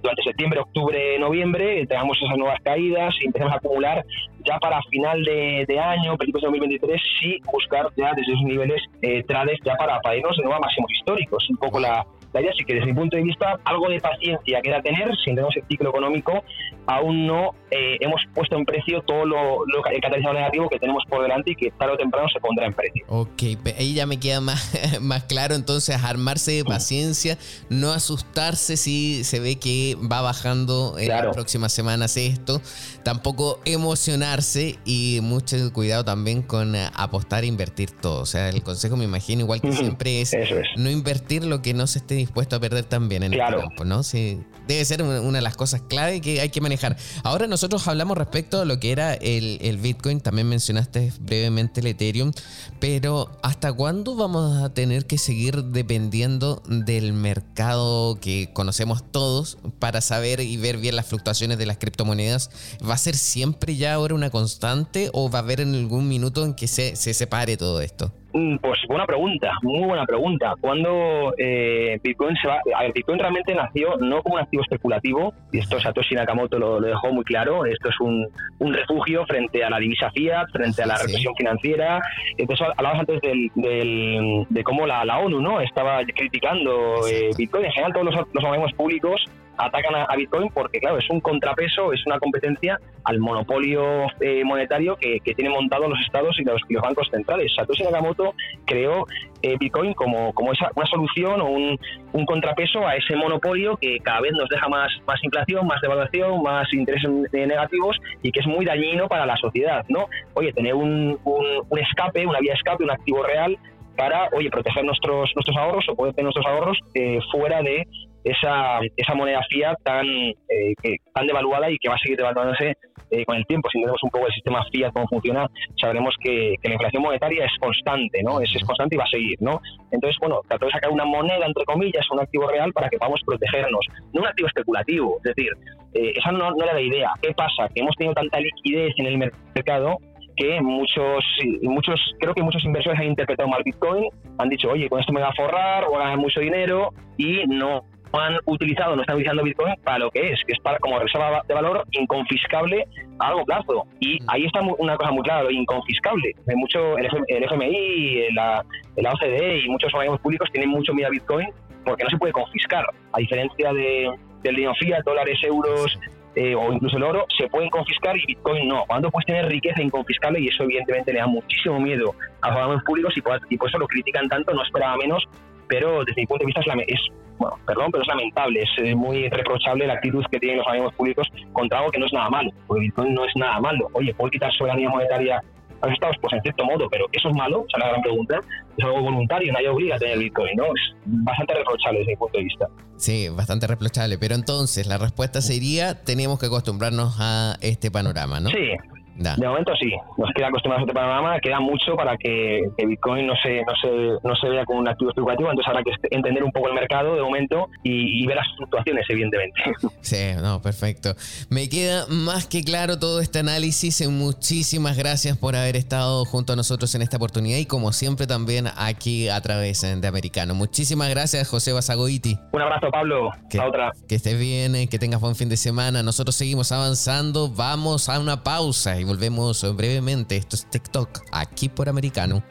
[0.01, 4.05] durante septiembre, octubre, noviembre tengamos esas nuevas caídas y empecemos a acumular
[4.45, 9.23] ya para final de, año, principios de 2023, sí buscar ya desde esos niveles eh,
[9.23, 11.49] trades ya para, para irnos de nuevo a máximos históricos.
[11.49, 14.61] Un poco la, la idea sí que desde mi punto de vista algo de paciencia
[14.61, 16.43] queda tener, si tenemos el ciclo económico,
[16.85, 21.21] aún no eh, hemos puesto en precio todo lo, el catalizador negativo que tenemos por
[21.21, 23.03] delante y que tarde o temprano se pondrá en precio.
[23.07, 23.43] Ok,
[23.77, 27.37] ahí ya me queda más, más claro entonces armarse de paciencia,
[27.69, 32.61] no asustarse si se ve que va bajando en las próximas semanas esto,
[33.03, 38.21] tampoco emocionarse y mucho cuidado también con eh, apostar e invertir todo.
[38.21, 40.35] O sea, el consejo me imagino igual que siempre es,
[40.77, 44.03] no invertir lo que no se esté dispuesto a perder también en el campo, ¿no?
[44.03, 46.97] Sí, debe ser una de las cosas clave que hay que manejar.
[47.23, 52.31] Ahora nosotros hablamos respecto a lo que era el, Bitcoin, también mencionaste brevemente el Ethereum,
[52.79, 60.01] pero ¿hasta cuándo vamos a tener que seguir dependiendo del mercado que conocemos todos para
[60.01, 62.49] saber y ver bien las fluctuaciones de las criptomonedas?
[62.87, 66.45] ¿Va a ser siempre ya ahora una constante o va a haber en algún minuto
[66.45, 68.13] en que se, se separe todo esto?
[68.33, 70.55] Mm, pues buena pregunta, muy buena pregunta.
[70.59, 75.59] Cuando eh, Bitcoin se va, a Bitcoin realmente nació no como un activo especulativo, y
[75.59, 79.77] esto Satoshi Nakamoto lo, dejó muy claro, esto es un, un, refugio frente a la
[79.77, 82.01] divisa fiat, frente a la represión financiera.
[82.37, 87.65] Entonces hablabas antes del, del, de cómo la, la, ONU no estaba criticando eh, Bitcoin,
[87.65, 89.23] en general todos los, los organismos públicos
[89.57, 94.95] atacan a, Bitcoin porque, claro, es un contrapeso, es una competencia al monopolio eh, monetario
[94.95, 97.53] que, que tienen montado los estados y los, bancos centrales.
[97.55, 98.33] Satoshi Nakamoto
[98.65, 99.05] creó
[99.41, 101.79] eh, Bitcoin como, como esa, una solución o un,
[102.13, 106.41] un, contrapeso a ese monopolio que cada vez nos deja más, más inflación, más devaluación,
[106.41, 110.07] más intereses negativos y que es muy dañino para la sociedad, ¿no?
[110.33, 113.57] Oye, tener un, un, escape, una vía escape, un activo real
[113.95, 117.87] para, oye, proteger nuestros, nuestros ahorros o poder tener nuestros ahorros eh, fuera de
[118.23, 122.77] esa, esa moneda fiat tan, eh, tan devaluada y que va a seguir devaluándose
[123.11, 123.69] eh, con el tiempo.
[123.69, 125.47] Si entendemos un poco el sistema fiat, cómo funciona,
[125.79, 128.39] sabremos que, la inflación monetaria es constante, ¿no?
[128.39, 129.59] Es, constante y va a seguir, ¿no?
[129.91, 133.21] Entonces, bueno, tratar de sacar una moneda, entre comillas, un activo real para que podamos
[133.25, 133.85] protegernos.
[134.13, 135.51] No un activo especulativo, es decir,
[135.93, 137.11] eh, esa no, no era la idea.
[137.21, 137.67] ¿Qué pasa?
[137.73, 139.17] Que hemos tenido tanta liquidez en el
[139.53, 139.97] mercado
[140.35, 141.23] que muchos,
[141.61, 144.05] muchos, creo que muchos inversores han interpretado mal Bitcoin,
[144.39, 147.43] han dicho, oye, con esto me va a forrar, voy a ganar mucho dinero y
[147.45, 147.83] no
[148.19, 151.41] han utilizado, no están utilizando Bitcoin para lo que es, que es para como reserva
[151.47, 152.85] de valor inconfiscable
[153.19, 153.87] a largo plazo.
[153.99, 154.25] Y mm.
[154.27, 156.33] ahí está una cosa muy clara, lo inconfiscable.
[156.47, 158.63] Hay mucho, el, FMI, la,
[158.97, 161.47] la OCDE y muchos organismos públicos tienen mucho miedo a Bitcoin
[161.83, 162.85] porque no se puede confiscar.
[163.11, 164.11] A diferencia de,
[164.43, 165.97] del dinero fiat, dólares, euros,
[166.35, 168.83] eh, o incluso el oro, se pueden confiscar y Bitcoin no.
[168.87, 172.83] Cuando puedes tener riqueza inconfiscable y eso evidentemente le da muchísimo miedo a los organismos
[172.85, 175.23] públicos y por, y por, eso lo critican tanto, no esperaba menos,
[175.67, 176.99] pero desde mi punto de vista es, es
[177.37, 180.93] bueno, perdón, pero es lamentable, es eh, muy reprochable la actitud que tienen los organismos
[180.95, 183.89] públicos contra algo que no es nada malo, porque Bitcoin no es nada malo.
[183.93, 185.41] Oye, ¿puede quitar soberanía monetaria
[185.81, 186.15] a los estados?
[186.21, 187.61] Pues en cierto modo, pero ¿eso es malo?
[187.61, 188.39] O sea, la gran pregunta.
[188.77, 190.65] Es algo voluntario, nadie obliga a tener Bitcoin, ¿no?
[190.65, 192.67] Es bastante reprochable desde mi punto de vista.
[192.97, 198.49] Sí, bastante reprochable, pero entonces la respuesta sería, tenemos que acostumbrarnos a este panorama, ¿no?
[198.49, 198.69] Sí,
[199.15, 203.33] de momento sí, nos queda acostumbrados a este panorama, queda mucho para que, Bitcoin no
[203.41, 206.51] se, no, se, no se vea como un activo especulativo, entonces habrá que entender un
[206.51, 209.61] poco el mercado de momento y, ver las fluctuaciones, evidentemente.
[210.01, 211.15] Sí, no, perfecto.
[211.49, 214.05] Me queda más que claro todo este análisis.
[214.07, 218.67] Muchísimas gracias por haber estado junto a nosotros en esta oportunidad y como siempre también
[218.77, 220.55] aquí a través de Americano.
[220.55, 222.37] Muchísimas gracias, José Basagoiti.
[222.51, 223.31] Un abrazo, Pablo.
[223.49, 223.91] Que, otra.
[224.07, 226.03] Que estés bien, eh, que tengas buen fin de semana.
[226.03, 227.49] Nosotros seguimos avanzando.
[227.49, 230.37] Vamos a una pausa y volvemos brevemente.
[230.37, 232.43] Esto es TikTok, aquí por Americano.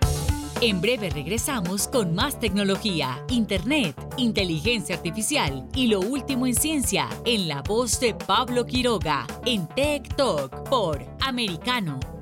[0.60, 7.48] En breve regresamos con más tecnología, internet, inteligencia artificial y lo último en ciencia en
[7.48, 9.66] la voz de Pablo Quiroga en
[10.16, 12.21] Talk por Americano.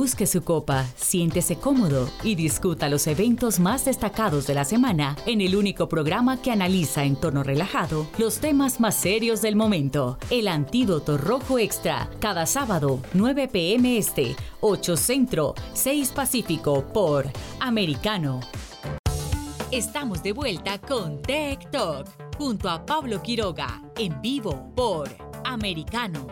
[0.00, 5.42] Busque su copa, siéntese cómodo y discuta los eventos más destacados de la semana en
[5.42, 10.16] el único programa que analiza en tono relajado los temas más serios del momento.
[10.30, 17.26] El Antídoto Rojo Extra, cada sábado, 9 pm este, 8 Centro, 6 Pacífico por
[17.60, 18.40] Americano.
[19.70, 22.08] Estamos de vuelta con Tech Talk
[22.38, 25.10] junto a Pablo Quiroga en vivo por
[25.44, 26.26] Americano.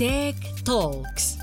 [0.00, 0.34] Tech
[0.64, 1.39] Talks.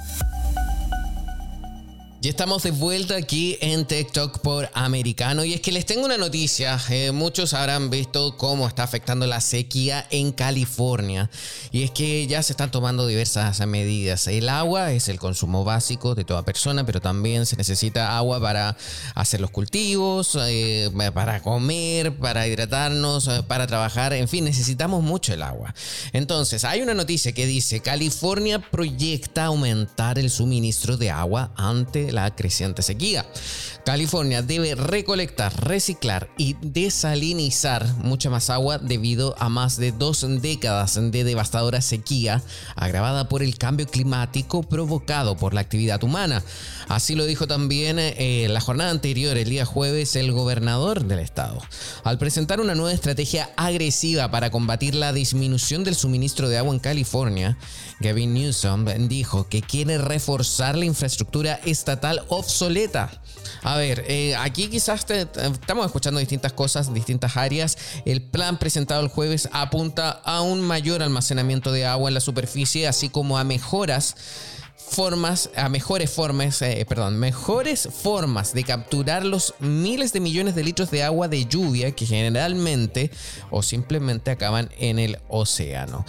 [2.19, 6.17] Ya estamos de vuelta aquí en TikTok por Americano y es que les tengo una
[6.17, 6.79] noticia.
[6.89, 11.29] Eh, muchos habrán visto cómo está afectando la sequía en California
[11.71, 14.25] y es que ya se están tomando diversas medidas.
[14.25, 18.75] El agua es el consumo básico de toda persona, pero también se necesita agua para
[19.13, 24.13] hacer los cultivos, eh, para comer, para hidratarnos, eh, para trabajar.
[24.13, 25.75] En fin, necesitamos mucho el agua.
[26.13, 32.35] Entonces, hay una noticia que dice California proyecta aumentar el suministro de agua ante la
[32.35, 33.25] creciente sequía.
[33.85, 40.99] California debe recolectar, reciclar y desalinizar mucha más agua debido a más de dos décadas
[41.11, 42.43] de devastadora sequía
[42.75, 46.43] agravada por el cambio climático provocado por la actividad humana.
[46.87, 51.61] Así lo dijo también eh, la jornada anterior, el día jueves, el gobernador del estado.
[52.03, 56.79] Al presentar una nueva estrategia agresiva para combatir la disminución del suministro de agua en
[56.79, 57.57] California,
[57.99, 61.96] Gavin Newsom dijo que quiere reforzar la infraestructura estatal
[62.29, 63.09] obsoleta
[63.63, 67.77] a ver, eh, aquí quizás estamos escuchando distintas cosas, distintas áreas.
[68.05, 72.87] El plan presentado el jueves apunta a un mayor almacenamiento de agua en la superficie,
[72.87, 74.15] así como a mejoras
[74.77, 80.63] formas, a mejores formas, eh, perdón, mejores formas de capturar los miles de millones de
[80.63, 83.11] litros de agua de lluvia que generalmente
[83.49, 86.05] o simplemente acaban en el océano.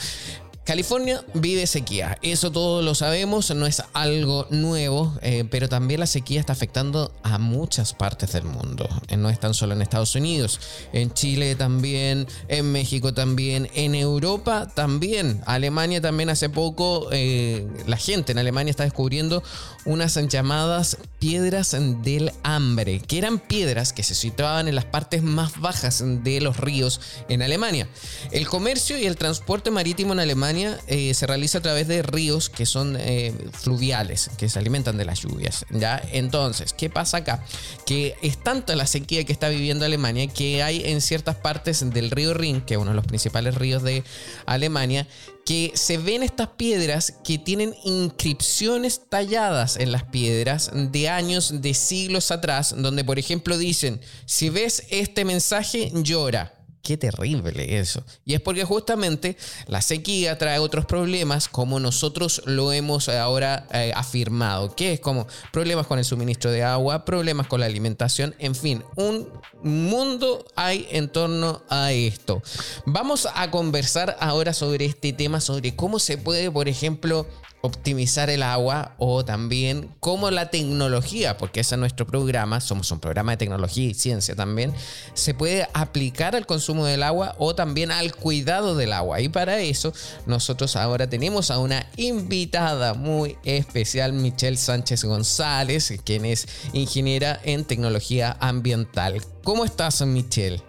[0.69, 6.07] California vive sequía, eso todos lo sabemos, no es algo nuevo, eh, pero también la
[6.07, 8.87] sequía está afectando a muchas partes del mundo.
[9.09, 10.61] Eh, no es tan solo en Estados Unidos,
[10.93, 15.41] en Chile también, en México también, en Europa también.
[15.47, 19.43] Alemania también hace poco, eh, la gente en Alemania está descubriendo
[19.87, 25.59] unas llamadas piedras del hambre, que eran piedras que se situaban en las partes más
[25.63, 27.01] bajas de los ríos
[27.31, 27.89] en Alemania.
[28.33, 32.49] El comercio y el transporte marítimo en Alemania eh, se realiza a través de ríos
[32.49, 35.65] que son eh, fluviales, que se alimentan de las lluvias.
[35.71, 36.03] ¿ya?
[36.13, 37.45] Entonces, ¿qué pasa acá?
[37.87, 42.11] Que es tanta la sequía que está viviendo Alemania que hay en ciertas partes del
[42.11, 44.05] río Rin, que es uno de los principales ríos de
[44.47, 45.07] Alemania,
[45.45, 51.73] que se ven estas piedras que tienen inscripciones talladas en las piedras de años, de
[51.73, 56.58] siglos atrás, donde por ejemplo dicen, si ves este mensaje, llora.
[56.83, 58.03] Qué terrible eso.
[58.25, 59.37] Y es porque justamente
[59.67, 65.27] la sequía trae otros problemas como nosotros lo hemos ahora eh, afirmado, que es como
[65.53, 69.29] problemas con el suministro de agua, problemas con la alimentación, en fin, un
[69.63, 72.43] mundo hay en torno a esto.
[72.87, 77.27] Vamos a conversar ahora sobre este tema, sobre cómo se puede, por ejemplo,
[77.61, 83.01] optimizar el agua o también cómo la tecnología, porque ese es nuestro programa, somos un
[83.01, 84.73] programa de tecnología y ciencia también,
[85.15, 89.21] se puede aplicar al consumo del agua o también al cuidado del agua.
[89.21, 89.93] Y para eso
[90.27, 97.65] nosotros ahora tenemos a una invitada muy especial, Michelle Sánchez González, quien es ingeniera en
[97.65, 99.21] tecnología ambiental.
[99.43, 100.63] ¿Cómo estás, Michelle?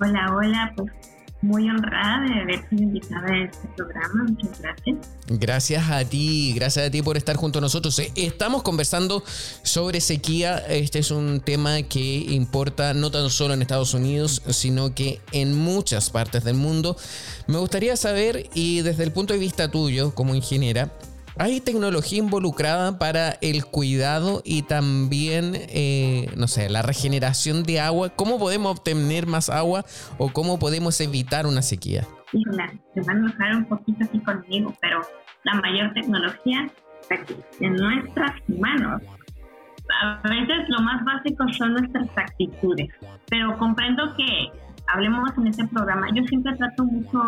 [0.00, 1.11] Hola, hola, pues
[1.42, 4.24] muy honrada de haber sido invitada a este programa.
[4.28, 4.96] Muchas gracias.
[5.28, 7.98] Gracias a ti, gracias a ti por estar junto a nosotros.
[7.98, 9.22] Eh, estamos conversando
[9.62, 10.58] sobre sequía.
[10.58, 15.56] Este es un tema que importa no tan solo en Estados Unidos, sino que en
[15.56, 16.96] muchas partes del mundo.
[17.46, 20.92] Me gustaría saber, y desde el punto de vista tuyo como ingeniera,
[21.38, 28.10] ¿Hay tecnología involucrada para el cuidado y también, eh, no sé, la regeneración de agua?
[28.10, 29.84] ¿Cómo podemos obtener más agua
[30.18, 32.06] o cómo podemos evitar una sequía?
[32.32, 35.00] Híjole, se van a enojar un poquito así conmigo, pero
[35.44, 36.70] la mayor tecnología
[37.00, 39.02] está en nuestras manos.
[40.02, 42.88] A veces lo más básico son nuestras actitudes,
[43.28, 44.50] pero comprendo que
[44.92, 47.20] hablemos en este programa, yo siempre trato mucho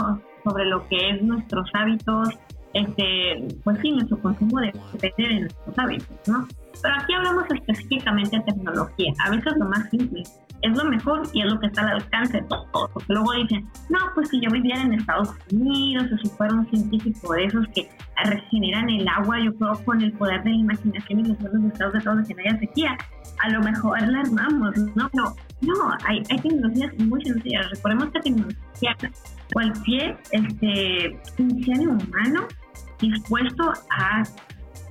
[0.44, 2.28] sobre lo que es nuestros hábitos,
[2.74, 6.46] este, pues sí, nuestro consumo depende de nuestros hábitos, ¿no?
[6.82, 10.22] Pero aquí hablamos específicamente de tecnología, a veces lo más simple,
[10.64, 12.90] es lo mejor y es lo que está al alcance de todos.
[12.92, 16.66] Porque luego dicen, no, pues si yo viviera en Estados Unidos o si fuera un
[16.66, 17.88] científico de esos que
[18.24, 21.92] regeneran el agua, yo creo con el poder de la imaginación y los buenos estados
[21.92, 22.96] de todos que no haya sequía,
[23.42, 25.10] a lo mejor la armamos, ¿no?
[25.12, 27.70] No, no hay, hay tecnologías muy sencillas.
[27.70, 28.96] Recordemos que tecnología,
[29.52, 32.48] cualquier este, ingenio humano
[33.00, 34.22] dispuesto a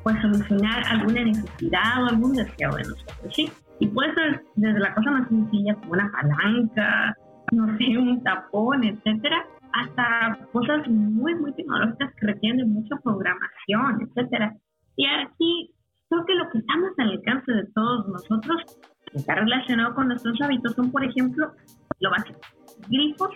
[0.03, 3.51] pues solucionar alguna necesidad o algún deseo de nosotros, ¿sí?
[3.79, 7.15] Y puede ser desde la cosa más sencilla como una palanca,
[7.51, 14.01] no sé, un tapón, etcétera, hasta cosas muy, muy tecnológicas que requieren de mucha programación,
[14.01, 14.55] etcétera.
[14.95, 15.73] Y aquí
[16.09, 18.61] creo que lo que estamos al alcance de todos nosotros,
[19.11, 21.51] que está relacionado con nuestros hábitos, son, por ejemplo,
[21.99, 22.39] lo básico,
[22.89, 23.31] grifos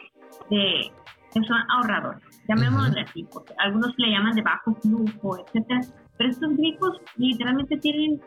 [0.49, 0.91] que
[1.33, 5.81] son ahorradores, llamémosle así, porque algunos le llaman de bajo flujo, etcétera
[6.17, 8.19] pero estos grifos literalmente tienen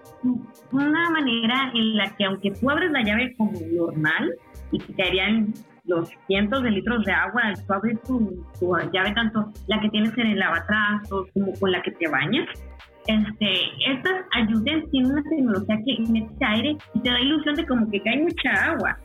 [0.73, 4.31] una manera en la que aunque tú abres la llave como normal
[4.73, 5.53] y te caerían
[5.85, 8.47] los cientos de litros de agua, tú abres tu,
[8.93, 12.49] llave tanto la que tienes en el lavatrazo como con la que te bañas,
[13.07, 13.53] este,
[13.91, 18.01] estas ayudas tienen una tecnología que mete aire y te da ilusión de como que
[18.03, 18.97] cae mucha agua,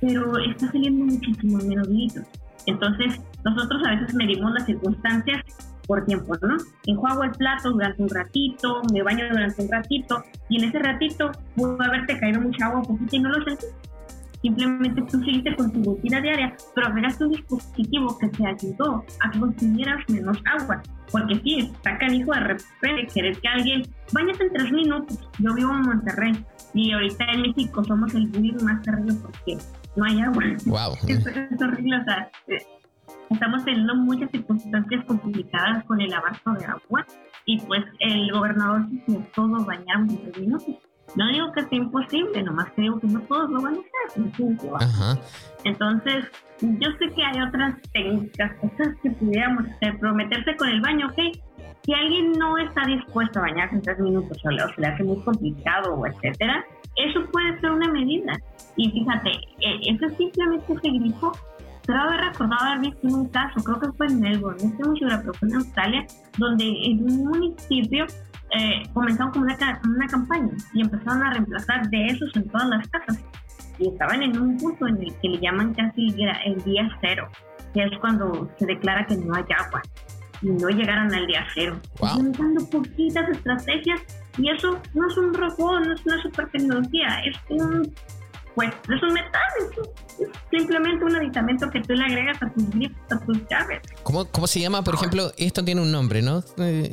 [0.00, 2.26] pero está saliendo muchísimo menos litros.
[2.66, 5.42] Entonces, nosotros a veces medimos las circunstancias
[5.86, 6.56] por tiempo, ¿no?
[6.86, 11.30] Enjuago el plato durante un ratito, me baño durante un ratito y en ese ratito
[11.54, 13.66] pudo haberte caído mucha agua poquito y no lo sentí.
[14.44, 19.30] Simplemente tú seguiste con tu rutina diaria, pero agregaste un dispositivo que te ayudó a
[19.30, 20.82] que consumieras menos agua.
[21.10, 25.18] Porque sí, está canijo de repente querer que alguien bañase en tres minutos.
[25.38, 26.44] Yo vivo en Monterrey
[26.74, 29.56] y ahorita en México somos el bullying más terrible porque
[29.96, 30.44] no hay agua.
[30.66, 30.94] Wow.
[31.08, 32.30] es, es horrible, o sea,
[33.30, 37.06] estamos teniendo muchas circunstancias complicadas con el abasto de agua
[37.46, 40.76] y pues el gobernador dice todo bañamos en tres minutos.
[41.16, 45.20] No digo que sea imposible, nomás digo que no todos lo van a hacer.
[45.64, 46.24] Entonces,
[46.60, 51.18] yo sé que hay otras técnicas, cosas que pudiéramos hacer, prometerse con el baño, ok.
[51.84, 55.22] Si alguien no está dispuesto a bañarse en tres minutos o se le hace muy
[55.22, 56.64] complicado o etcétera,
[56.96, 58.32] eso puede ser una medida.
[58.76, 61.32] Y fíjate, e, eso simplemente ese grifo
[61.86, 64.98] pero haber recordado haber visto un caso, creo que fue en Melbourne, no estoy muy
[64.98, 66.06] segura, pero fue en Australia,
[66.38, 68.06] donde en un municipio
[68.56, 72.88] eh, comenzaron como una, una campaña y empezaron a reemplazar de esos en todas las
[72.88, 73.22] casas.
[73.78, 76.06] Y estaban en un punto en el que le llaman casi
[76.46, 77.28] el día cero,
[77.74, 79.82] que es cuando se declara que no hay agua
[80.40, 81.78] y no llegaran al día cero.
[81.98, 82.70] Wow.
[82.70, 84.00] poquitas estrategias
[84.38, 87.92] y eso no es un robot, no es una super tecnología, es un
[88.54, 92.96] pues es un metal, es simplemente un aditamento que tú le agregas a tus grifos,
[93.10, 93.80] a tus llaves.
[94.04, 94.82] ¿Cómo, cómo se llama?
[94.82, 96.38] Por ejemplo, esto tiene un nombre, ¿no?
[96.58, 96.92] Eh,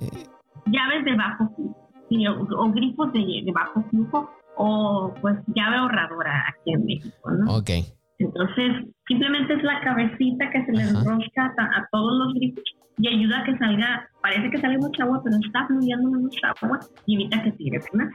[0.65, 6.85] llaves de bajo flujo, o, grifos de, bajo flujo, o pues llave ahorradora aquí en
[6.85, 7.57] México, ¿no?
[7.57, 7.69] Ok.
[8.17, 12.00] Entonces, simplemente es la cabecita que se le enrosca a, los grifos
[13.01, 16.79] y ayuda a que salga, parece que sale mucha agua, pero está fluyendo menos agua
[17.07, 18.09] y evita que tire más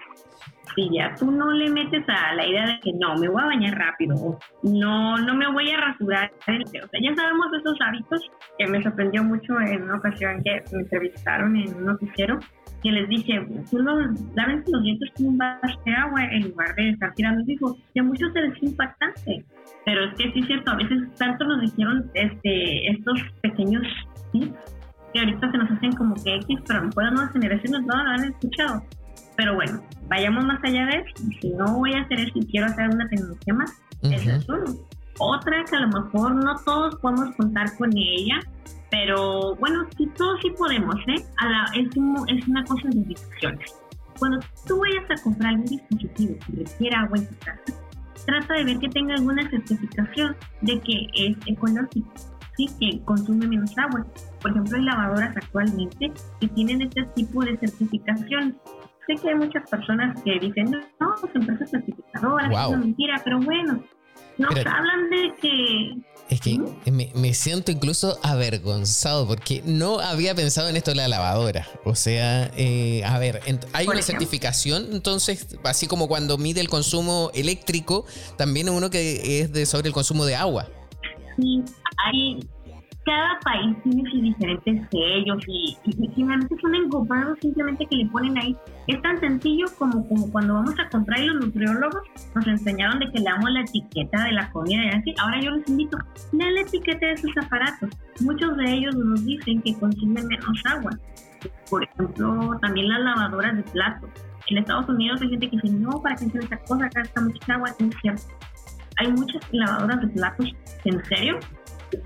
[0.75, 3.47] si ya tú no le metes a la idea de que no, me voy a
[3.47, 8.21] bañar rápido, no, no me voy a rasurar, o sea, ya sabemos esos hábitos
[8.59, 12.39] que me sorprendió mucho en una ocasión que me entrevistaron en un noticiero,
[12.83, 13.97] que les dije, tú no,
[14.35, 18.01] lávense los dientes con un vaso de agua en lugar de estar tirando dijo, que
[18.01, 19.45] a muchos se les impactante,
[19.85, 23.87] pero es que sí es cierto, a veces tanto nos dijeron este, estos pequeños
[24.33, 24.76] tips
[25.17, 27.87] que ahorita se nos hacen como que X, pero a lo mejor las nuevas generaciones
[27.87, 28.83] no lo han escuchado.
[29.37, 31.25] Pero bueno, vayamos más allá de eso.
[31.41, 34.65] Si no voy a hacer eso y quiero hacer una tecnología más, es uno.
[35.19, 38.41] Otra que a lo mejor no todos podemos contar con ella,
[38.91, 41.25] pero bueno, sí, todos sí podemos, ¿eh?
[41.39, 43.75] A la, es, es una cosa de discusiones.
[44.19, 47.63] Cuando tú vayas a comprar algún dispositivo que requiera agua en tu casa,
[48.27, 52.13] trata de ver que tenga alguna certificación de que es ecológico,
[52.57, 52.69] ¿sí?
[52.81, 54.07] que consume menos agua.
[54.41, 58.57] Por ejemplo, hay lavadoras actualmente que tienen este tipo de certificación
[59.07, 63.41] sé que hay muchas personas que dicen, no, pues empresas certificadoras, es una mentira, pero
[63.41, 63.83] bueno,
[64.39, 66.17] nos hablan de que...
[66.29, 66.59] Es que
[66.91, 71.69] me, siento incluso avergonzado porque no había pensado en esto de la lavadora.
[71.85, 73.41] O sea, eh, a ver,
[73.73, 79.53] hay una certificación, entonces, así como cuando mide el consumo eléctrico, también uno que es
[79.53, 80.69] de sobre el consumo de agua.
[81.37, 81.63] Sí,
[82.05, 82.41] hay
[83.07, 88.37] cada país tiene sus diferentes sellos y, y, finalmente son engordados simplemente que le ponen
[88.37, 88.57] ahí.
[88.89, 92.03] Es tan sencillo como, como cuando vamos a comprar y los nutriólogos
[92.35, 95.15] nos enseñaron de que le damos la etiqueta de la comida y así.
[95.21, 95.97] Ahora yo les invito,
[96.33, 97.91] lean la etiqueta de esos aparatos.
[98.21, 100.91] Muchos de ellos nos dicen que consumen menos agua.
[101.71, 104.11] Por ejemplo, también las lavadoras de platos.
[104.49, 106.87] En Estados Unidos hay gente que dice, no, ¿para qué hacer esa cosa?
[106.87, 107.69] Acá mucha agua.
[107.79, 108.23] Es cierto.
[108.99, 110.47] Hay muchas lavadoras de platos,
[110.85, 111.39] ¿en serio?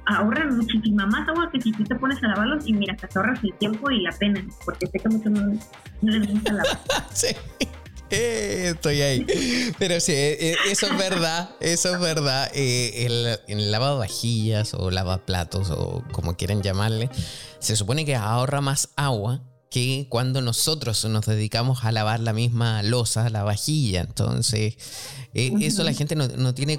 [0.06, 3.42] Ahorran muchísima más agua que si tú te pones a lavarlos y mira, te ahorras
[3.42, 5.58] el tiempo y la pena, porque sé que a muchos no,
[6.02, 6.80] les gusta lavar.
[7.12, 7.28] sí.
[8.12, 9.26] Eh, estoy ahí.
[9.78, 12.50] Pero sí, eh, eh, eso es verdad, eso es verdad.
[12.52, 17.08] el, el lavado vajillas o lavaplatos o como quieran llamarle,
[17.60, 22.82] se supone que ahorra más agua que cuando nosotros nos dedicamos a lavar la misma
[22.82, 24.00] losa, la vajilla.
[24.00, 24.74] Entonces,
[25.32, 26.78] eso la gente no, no tiene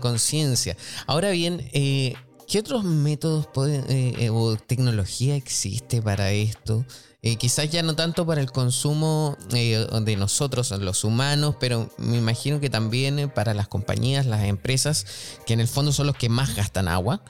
[0.00, 0.78] conciencia.
[1.06, 1.68] Ahora bien,
[2.50, 6.84] ¿Qué otros métodos eh, eh, o tecnología existe para esto?
[7.22, 12.58] Eh, quizás ya no tanto para el consumo de nosotros, los humanos, pero me imagino
[12.58, 16.56] que también para las compañías, las empresas, que en el fondo son los que más
[16.56, 17.22] gastan agua.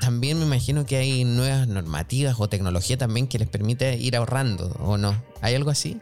[0.00, 4.74] también me imagino que hay nuevas normativas o tecnología también que les permite ir ahorrando,
[4.80, 5.14] ¿o no?
[5.40, 6.00] ¿Hay algo así?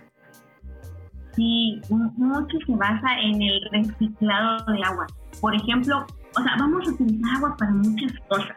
[1.36, 5.06] Sí, mucho se basa en el reciclado de agua.
[5.42, 6.06] Por ejemplo,
[6.36, 8.56] o sea, vamos a utilizar agua para muchas cosas.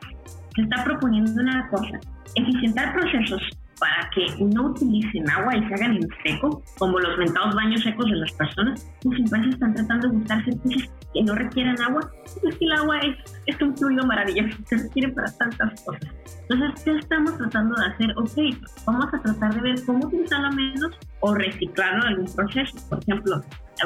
[0.55, 1.99] Se está proponiendo una cosa,
[2.36, 3.41] eficientar procesos
[3.80, 8.05] para que no utilicen agua y se hagan en seco, como los mentados baños secos
[8.05, 8.91] de las personas.
[9.03, 12.11] Los empresas están tratando de buscar servicios que no requieran agua.
[12.25, 16.09] Es que el agua es, es un fluido maravilloso, se requiere para tantas cosas.
[16.49, 18.11] Entonces, ¿qué estamos tratando de hacer?
[18.17, 22.78] Ok, vamos a tratar de ver cómo utilizarlo menos o reciclarlo en algún proceso.
[22.89, 23.41] Por ejemplo,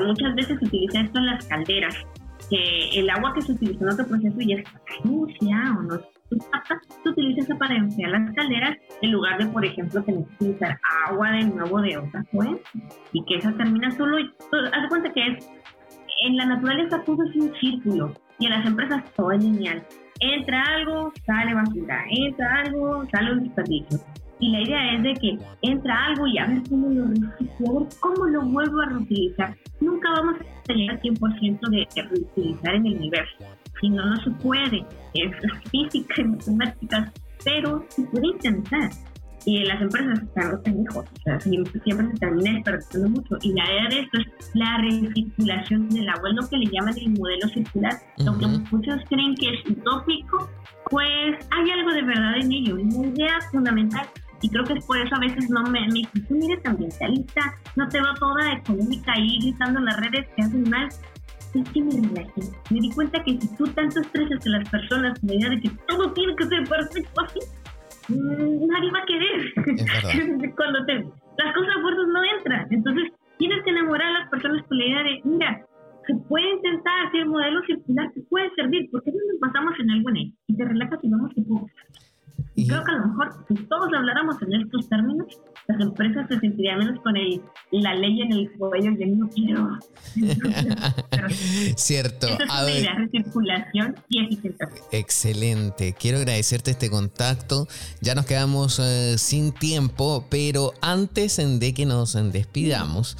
[0.05, 1.95] muchas veces se utiliza esto en las calderas
[2.51, 4.71] que el agua que se utiliza en otro proceso ya está
[5.01, 5.99] sucia o no
[7.03, 11.31] se utiliza para enfriar las calderas en lugar de, por ejemplo, tener que utilizar agua
[11.31, 12.61] de nuevo de otra fuente
[13.13, 14.19] y que esa termina solo.
[14.19, 14.31] Y,
[14.73, 15.49] haz cuenta que es
[16.23, 19.83] en la naturaleza todo es un círculo y en las empresas todo es lineal.
[20.19, 23.99] Entra algo, sale basura, entra algo, sale un desperdicio.
[24.41, 28.25] Y la idea es de que entra algo y a ver cómo lo reciclo, cómo
[28.25, 29.55] lo vuelvo a reutilizar.
[29.79, 30.35] Nunca vamos
[30.67, 33.45] a llegar al 100% de, reutilizar en el universo.
[33.79, 34.83] Si no, no se puede.
[35.13, 35.31] Es,
[35.69, 37.11] física y matemáticas,
[37.45, 38.89] pero se puede intentar.
[39.45, 43.37] Y las empresas están los técnicos, o sea, siempre, se termina desperdiciando mucho.
[43.41, 46.95] Y la idea de esto es la recirculación del agua, es lo que le llaman
[46.97, 47.93] el modelo circular.
[48.27, 50.49] Aunque muchos creen que es utópico,
[50.91, 52.75] pues hay algo de verdad en ello.
[52.75, 54.07] Una idea fundamental
[54.41, 57.55] y creo que es por eso a veces no me, me dicen, tú eres ambientalista,
[57.75, 60.89] no te veo toda económica ahí gritando en las redes que hacen mal.
[61.53, 62.41] Es que me relajé.
[62.69, 65.59] Me di cuenta que si tú tanto estresas a las personas con la idea de
[65.59, 67.39] que todo tiene que ser perfecto así,
[68.07, 69.53] mm, nadie va a querer.
[70.55, 70.93] Cuando te,
[71.37, 72.67] las cosas fuerzas no entran.
[72.71, 75.65] Entonces, tienes que enamorar a las personas con la idea de, mira,
[76.07, 80.09] se puede intentar hacer modelos circular que puede servir, porque no nos pasamos en algo
[80.09, 81.65] en él y te relajas y vamos que puedo.
[82.53, 85.27] Y creo que a lo mejor si todos habláramos en estos términos,
[85.67, 87.41] las empresas se sentirían menos con el,
[87.71, 89.79] la ley en el cuello y no quiero.
[91.77, 92.27] Cierto.
[92.27, 94.69] Esa es idea de circulación y eficiencia.
[94.91, 95.95] Excelente.
[95.97, 97.67] Quiero agradecerte este contacto.
[98.01, 103.17] Ya nos quedamos eh, sin tiempo, pero antes de que nos despidamos,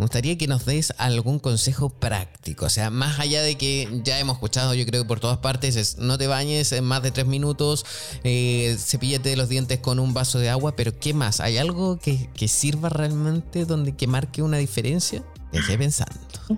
[0.00, 2.64] me gustaría que nos des algún consejo práctico.
[2.64, 5.76] O sea, más allá de que ya hemos escuchado, yo creo que por todas partes,
[5.76, 7.84] es no te bañes en más de tres minutos,
[8.24, 11.40] eh, cepillate los dientes con un vaso de agua, pero ¿qué más?
[11.40, 15.22] ¿Hay algo que, que sirva realmente donde que marque una diferencia?
[15.52, 16.16] Dejé pensando.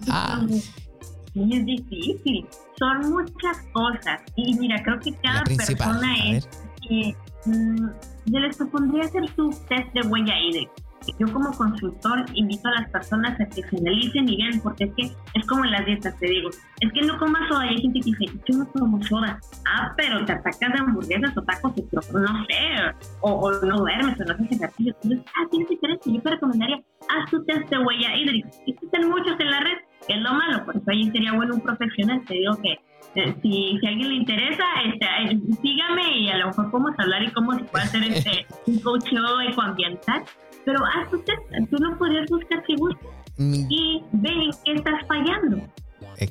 [0.08, 0.46] Ah.
[1.34, 2.46] Es difícil.
[2.78, 4.20] Son muchas cosas.
[4.36, 6.48] Y mira, creo que cada persona es.
[6.90, 7.12] Eh,
[8.26, 10.81] yo les propondría hacer su test de huella hídrica
[11.18, 15.02] yo como consultor invito a las personas a que finalicen y vean, porque es que
[15.34, 16.50] es como en las dietas, te digo,
[16.80, 20.24] es que no comas soda, hay gente que dice, yo no como soda, ah, pero
[20.24, 24.94] te atacas de hamburguesas o tacos, no sé, o, no duermes o no haces ejercicio,
[25.02, 29.38] entonces, ah, tienes diferencia, yo te recomendaría, haz tu test de huella hídrica, existen muchos
[29.38, 32.34] en la red, que es lo malo, por eso ahí sería bueno un profesional, te
[32.34, 32.78] digo que
[33.14, 35.06] eh, si, si a alguien le interesa, este,
[35.60, 39.04] sígame y a lo mejor podemos hablar y cómo se puede hacer este, un coach
[39.48, 40.24] ecoambiental
[40.64, 41.34] pero haz usted,
[41.70, 43.06] tú no podrías buscar si gusta
[43.38, 43.66] mm.
[43.68, 45.58] y ven en qué estás fallando.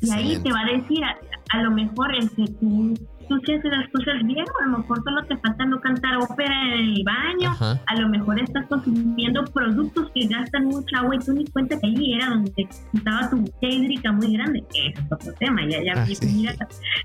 [0.02, 2.94] Y ahí te va a decir, a, lo mejor el que tú
[3.32, 6.18] tú sí haces las cosas bien, o a lo mejor solo te falta no cantar
[6.18, 11.20] ópera en el baño, a lo mejor estás consumiendo productos que gastan mucha agua y
[11.20, 14.64] tú ni cuenta que ahí era donde estaba tu hídrica muy grande.
[14.70, 16.54] Ese es otro tema, ya, ya, mira,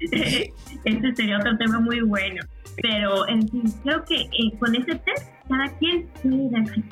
[0.84, 2.44] ese sería otro tema muy bueno.
[2.82, 6.08] Pero en fin, creo que eh, con ese test cada quien
[6.50, 6.82] darse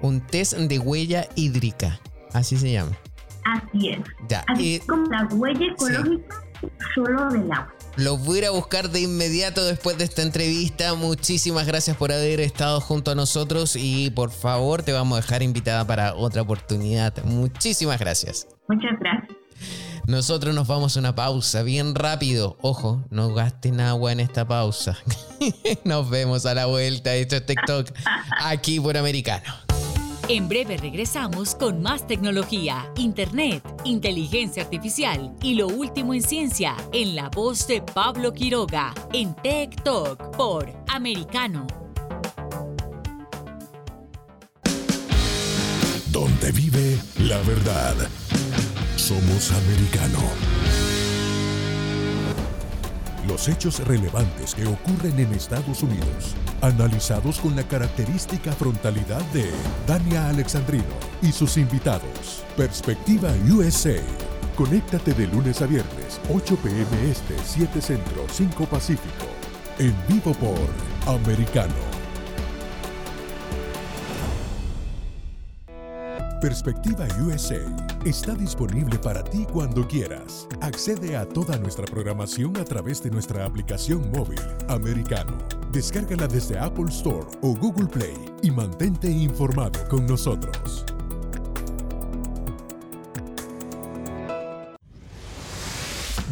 [0.00, 1.98] Un test de huella hídrica,
[2.34, 2.92] así se llama.
[3.44, 4.00] Así es.
[4.28, 6.42] Ya, así como la huella ecológica
[6.94, 7.72] solo del agua.
[8.00, 10.94] Lo voy a buscar de inmediato después de esta entrevista.
[10.94, 15.42] Muchísimas gracias por haber estado junto a nosotros y por favor te vamos a dejar
[15.42, 17.22] invitada para otra oportunidad.
[17.24, 18.48] Muchísimas gracias.
[18.68, 19.36] Muchas gracias.
[20.06, 22.56] Nosotros nos vamos a una pausa bien rápido.
[22.62, 24.96] Ojo, no gasten agua en esta pausa.
[25.84, 27.14] nos vemos a la vuelta.
[27.14, 27.90] Esto es TikTok
[28.40, 29.69] aquí por Americano.
[30.32, 37.16] En breve regresamos con más tecnología, internet, inteligencia artificial y lo último en ciencia en
[37.16, 41.66] la voz de Pablo Quiroga en Tech Talk por Americano.
[46.12, 47.96] Donde vive la verdad.
[48.94, 50.20] Somos americano.
[53.26, 59.50] Los hechos relevantes que ocurren en Estados Unidos, analizados con la característica frontalidad de
[59.86, 60.84] Dania Alexandrino
[61.22, 62.44] y sus invitados.
[62.56, 64.00] Perspectiva USA.
[64.56, 69.26] Conéctate de lunes a viernes, 8 pm este, 7 centro, 5 pacífico.
[69.78, 72.00] En vivo por Americano.
[76.40, 77.60] Perspectiva USA
[78.06, 80.48] está disponible para ti cuando quieras.
[80.62, 85.36] Accede a toda nuestra programación a través de nuestra aplicación móvil americano.
[85.72, 90.84] Descárgala desde Apple Store o Google Play y mantente informado con nosotros.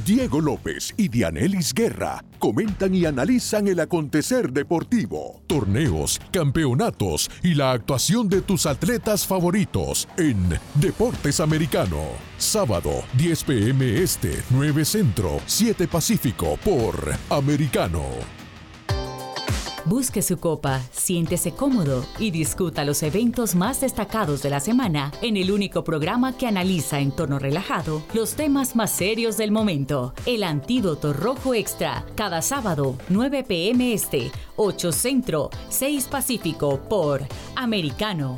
[0.09, 7.73] Diego López y Dianelis Guerra comentan y analizan el acontecer deportivo, torneos, campeonatos y la
[7.73, 12.03] actuación de tus atletas favoritos en Deportes Americano.
[12.39, 18.38] Sábado, 10 pm este, 9 centro, 7 pacífico por Americano.
[19.85, 25.37] Busque su copa, siéntese cómodo y discuta los eventos más destacados de la semana en
[25.37, 30.15] el único programa que analiza en tono relajado los temas más serios del momento.
[30.27, 37.23] El Antídoto Rojo Extra, cada sábado, 9 pm este, 8 centro, 6 pacífico por
[37.55, 38.37] Americano.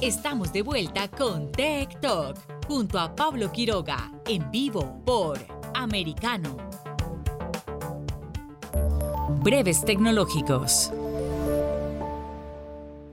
[0.00, 5.38] Estamos de vuelta con Tech Talk junto a Pablo Quiroga en vivo por
[5.74, 6.56] Americano.
[9.46, 10.90] Breves Tecnológicos.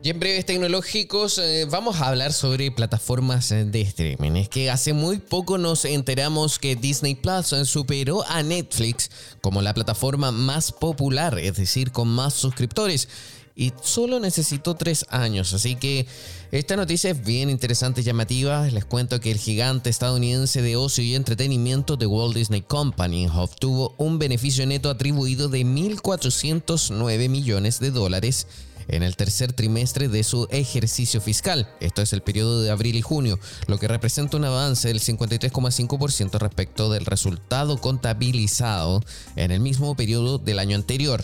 [0.02, 4.32] Y en breves tecnológicos eh, vamos a hablar sobre plataformas eh, de streaming.
[4.32, 9.12] Es que hace muy poco nos enteramos que Disney Plus eh, superó a Netflix
[9.42, 13.08] como la plataforma más popular, es decir, con más suscriptores
[13.56, 15.54] y solo necesitó tres años.
[15.54, 16.08] Así que
[16.52, 18.66] esta noticia es bien interesante y llamativa.
[18.68, 23.94] Les cuento que el gigante estadounidense de ocio y entretenimiento de Walt Disney Company obtuvo
[23.98, 28.48] un beneficio neto atribuido de 1.409 millones de dólares
[28.88, 31.70] en el tercer trimestre de su ejercicio fiscal.
[31.80, 36.40] Esto es el periodo de abril y junio, lo que representa un avance del 53,5%
[36.40, 39.04] respecto del resultado contabilizado
[39.36, 41.24] en el mismo periodo del año anterior.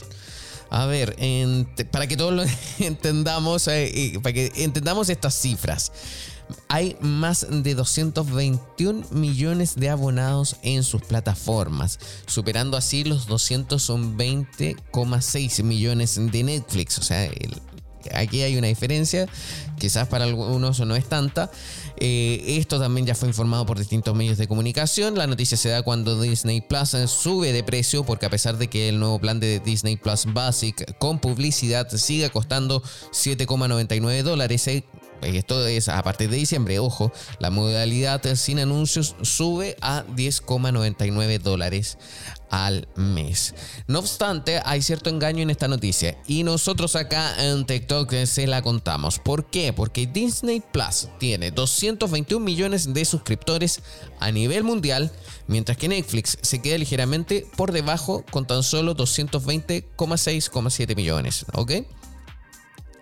[0.69, 1.17] A ver,
[1.91, 2.45] para que todos lo
[2.79, 5.91] entendamos, eh, para que entendamos estas cifras.
[6.67, 16.19] Hay más de 221 millones de abonados en sus plataformas, superando así los 220,6 millones
[16.31, 16.97] de Netflix.
[16.97, 17.29] O sea,
[18.13, 19.27] aquí hay una diferencia,
[19.77, 21.51] quizás para algunos no es tanta.
[22.01, 25.17] Eh, esto también ya fue informado por distintos medios de comunicación.
[25.17, 28.89] La noticia se da cuando Disney Plus sube de precio porque a pesar de que
[28.89, 32.81] el nuevo plan de Disney Plus Basic con publicidad sigue costando
[33.11, 34.83] 7,99 dólares, eh,
[35.21, 41.97] esto es a partir de diciembre, ojo, la modalidad sin anuncios sube a 10,99 dólares
[42.49, 43.53] al mes.
[43.87, 48.61] No obstante, hay cierto engaño en esta noticia y nosotros acá en TikTok se la
[48.61, 49.19] contamos.
[49.19, 49.73] ¿Por qué?
[49.73, 53.81] Porque Disney Plus tiene 221 millones de suscriptores
[54.19, 55.11] a nivel mundial,
[55.47, 61.45] mientras que Netflix se queda ligeramente por debajo con tan solo 220,6,7 millones.
[61.53, 61.71] ¿Ok?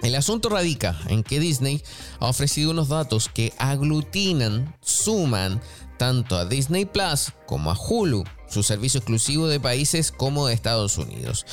[0.02, 1.82] El asunto radica en que Disney
[2.20, 5.60] ha ofrecido unos datos que aglutinan, suman
[5.98, 11.46] tanto a Disney Plus como a Hulu, su servicio exclusivo de países como Estados Unidos.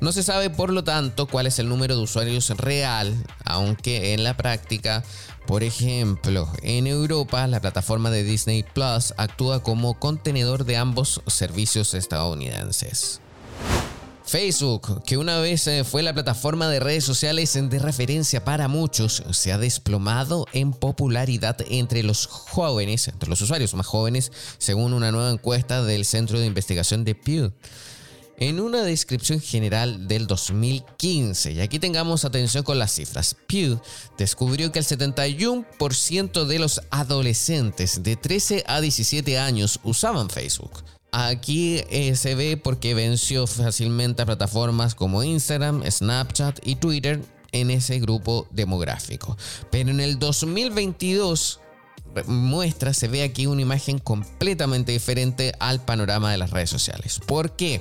[0.00, 4.24] No se sabe, por lo tanto, cuál es el número de usuarios real, aunque en
[4.24, 5.04] la práctica,
[5.46, 11.94] por ejemplo, en Europa, la plataforma de Disney Plus actúa como contenedor de ambos servicios
[11.94, 13.20] estadounidenses.
[14.30, 19.24] Facebook, que una vez eh, fue la plataforma de redes sociales de referencia para muchos,
[19.32, 25.10] se ha desplomado en popularidad entre los jóvenes, entre los usuarios más jóvenes, según una
[25.10, 27.52] nueva encuesta del Centro de Investigación de Pew.
[28.38, 33.80] En una descripción general del 2015, y aquí tengamos atención con las cifras, Pew
[34.16, 40.84] descubrió que el 71% de los adolescentes de 13 a 17 años usaban Facebook.
[41.12, 47.20] Aquí eh, se ve porque venció fácilmente a plataformas como Instagram, Snapchat y Twitter
[47.52, 49.36] en ese grupo demográfico.
[49.70, 51.60] Pero en el 2022
[52.26, 57.20] muestra, se ve aquí una imagen completamente diferente al panorama de las redes sociales.
[57.26, 57.80] ¿Por qué?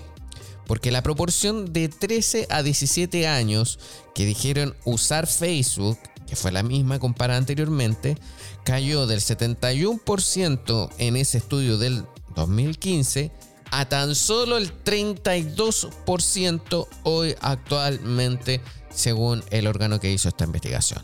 [0.67, 3.80] Porque la proporción de 13 a 17 años
[4.13, 8.17] que dijeron usar Facebook, que fue la misma comparada anteriormente,
[8.63, 12.05] cayó del 71% en ese estudio del
[12.36, 13.32] 2015
[13.71, 18.61] a tan solo el 32% hoy actualmente,
[18.93, 21.01] según el órgano que hizo esta investigación.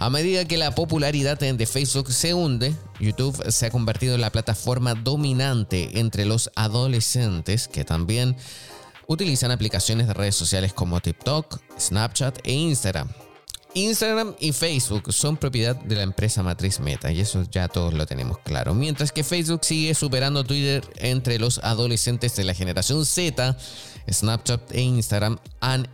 [0.00, 4.30] A medida que la popularidad de Facebook se hunde, YouTube se ha convertido en la
[4.30, 8.36] plataforma dominante entre los adolescentes que también
[9.08, 13.08] utilizan aplicaciones de redes sociales como TikTok, Snapchat e Instagram.
[13.84, 18.06] Instagram y Facebook son propiedad de la empresa matriz Meta y eso ya todos lo
[18.06, 18.74] tenemos claro.
[18.74, 23.56] Mientras que Facebook sigue superando Twitter entre los adolescentes de la generación Z,
[24.10, 25.88] Snapchat e Instagram han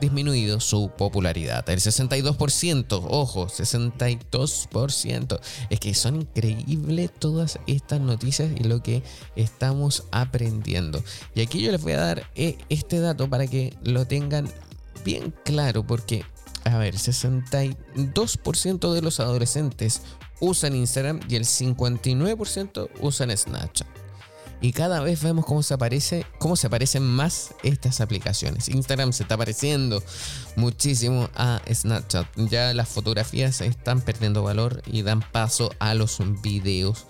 [0.00, 1.68] disminuido su popularidad.
[1.68, 5.40] El 62%, ojo, 62%.
[5.70, 9.02] Es que son increíbles todas estas noticias y lo que
[9.36, 11.02] estamos aprendiendo.
[11.34, 14.48] Y aquí yo les voy a dar eh, este dato para que lo tengan
[15.04, 16.24] bien claro porque
[16.64, 20.02] a ver, 62% de los adolescentes
[20.40, 23.86] usan Instagram y el 59% usan Snapchat.
[24.60, 28.70] Y cada vez vemos cómo se, aparece, cómo se aparecen más estas aplicaciones.
[28.70, 30.02] Instagram se está pareciendo
[30.56, 32.26] muchísimo a Snapchat.
[32.36, 37.06] Ya las fotografías están perdiendo valor y dan paso a los videos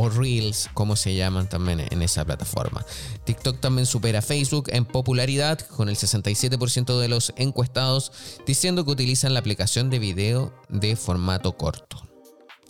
[0.00, 2.86] o Reels, como se llaman también en esa plataforma.
[3.24, 8.12] TikTok también supera a Facebook en popularidad, con el 67% de los encuestados
[8.46, 12.00] diciendo que utilizan la aplicación de video de formato corto.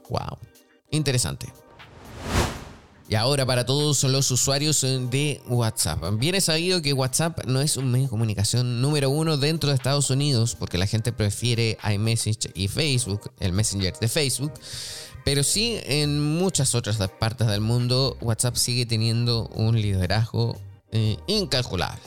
[0.09, 0.39] ¡Wow!
[0.91, 1.53] Interesante.
[3.11, 6.03] Y ahora para todos los usuarios de WhatsApp.
[6.19, 10.09] Bien sabido que WhatsApp no es un medio de comunicación número uno dentro de Estados
[10.11, 14.53] Unidos porque la gente prefiere iMessage y Facebook, el Messenger de Facebook.
[15.25, 20.57] Pero sí, en muchas otras partes del mundo, WhatsApp sigue teniendo un liderazgo
[20.91, 22.01] eh, incalculable.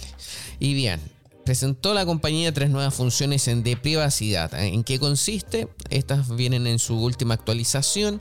[0.59, 0.99] Y bien,
[1.45, 4.53] presentó la compañía tres nuevas funciones de privacidad.
[4.53, 5.68] ¿En qué consiste?
[5.89, 8.20] Estas vienen en su última actualización.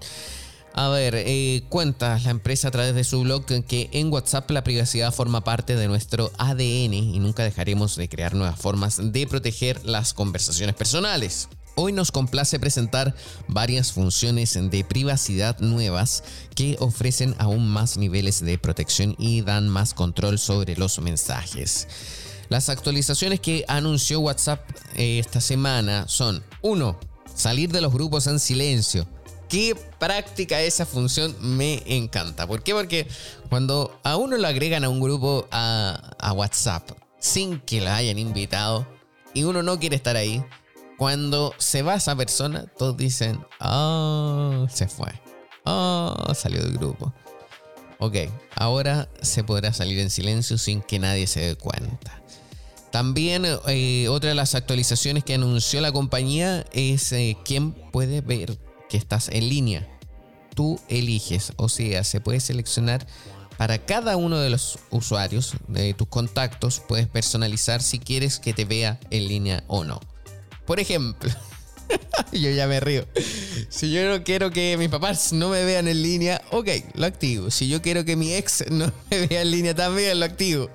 [0.72, 4.62] A ver, eh, cuenta la empresa a través de su blog que en WhatsApp la
[4.62, 9.84] privacidad forma parte de nuestro ADN y nunca dejaremos de crear nuevas formas de proteger
[9.84, 11.48] las conversaciones personales.
[11.82, 13.14] Hoy nos complace presentar
[13.48, 16.22] varias funciones de privacidad nuevas
[16.54, 21.88] que ofrecen aún más niveles de protección y dan más control sobre los mensajes.
[22.50, 24.60] Las actualizaciones que anunció WhatsApp
[24.94, 27.00] eh, esta semana son 1.
[27.34, 29.08] Salir de los grupos en silencio.
[29.48, 32.46] Qué práctica esa función me encanta.
[32.46, 32.74] ¿Por qué?
[32.74, 33.08] Porque
[33.48, 38.18] cuando a uno lo agregan a un grupo a, a WhatsApp sin que lo hayan
[38.18, 38.86] invitado
[39.32, 40.44] y uno no quiere estar ahí,
[41.00, 45.08] cuando se va esa persona, todos dicen, oh, se fue.
[45.64, 47.14] Oh, salió del grupo.
[48.00, 48.16] Ok,
[48.54, 52.20] ahora se podrá salir en silencio sin que nadie se dé cuenta.
[52.92, 58.58] También eh, otra de las actualizaciones que anunció la compañía es eh, quién puede ver
[58.90, 59.88] que estás en línea.
[60.54, 63.06] Tú eliges, o sea, se puede seleccionar
[63.56, 68.66] para cada uno de los usuarios de tus contactos, puedes personalizar si quieres que te
[68.66, 69.98] vea en línea o no.
[70.70, 71.28] Por ejemplo,
[72.32, 73.04] yo ya me río.
[73.70, 77.50] Si yo no quiero que mis papás no me vean en línea, ok, lo activo.
[77.50, 80.70] Si yo quiero que mi ex no me vea en línea, también lo activo.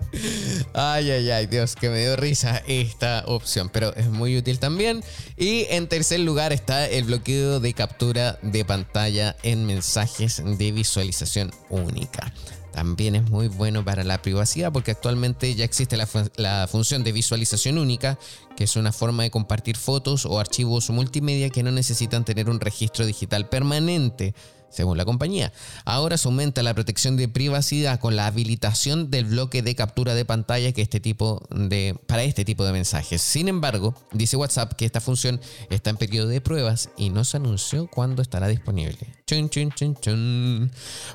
[0.73, 5.01] Ay, ay, ay, Dios, que me dio risa esta opción, pero es muy útil también.
[5.37, 11.53] Y en tercer lugar está el bloqueo de captura de pantalla en mensajes de visualización
[11.69, 12.33] única
[12.75, 17.77] también es muy bueno para la privacidad porque actualmente ya existe la, función de visualización
[17.77, 18.19] única,
[18.57, 22.59] que es una forma de compartir fotos o archivos multimedia que no necesitan tener un
[22.59, 24.35] registro digital permanente.
[24.69, 25.53] Según la compañía,
[25.85, 30.25] ahora se aumenta la protección de privacidad con la habilitación del bloque de captura de
[30.25, 33.21] pantalla que este tipo de, para este tipo de mensajes.
[33.21, 37.37] Sin embargo, dice WhatsApp que esta función está en periodo de pruebas y no se
[37.37, 39.15] anunció cuándo estará disponible.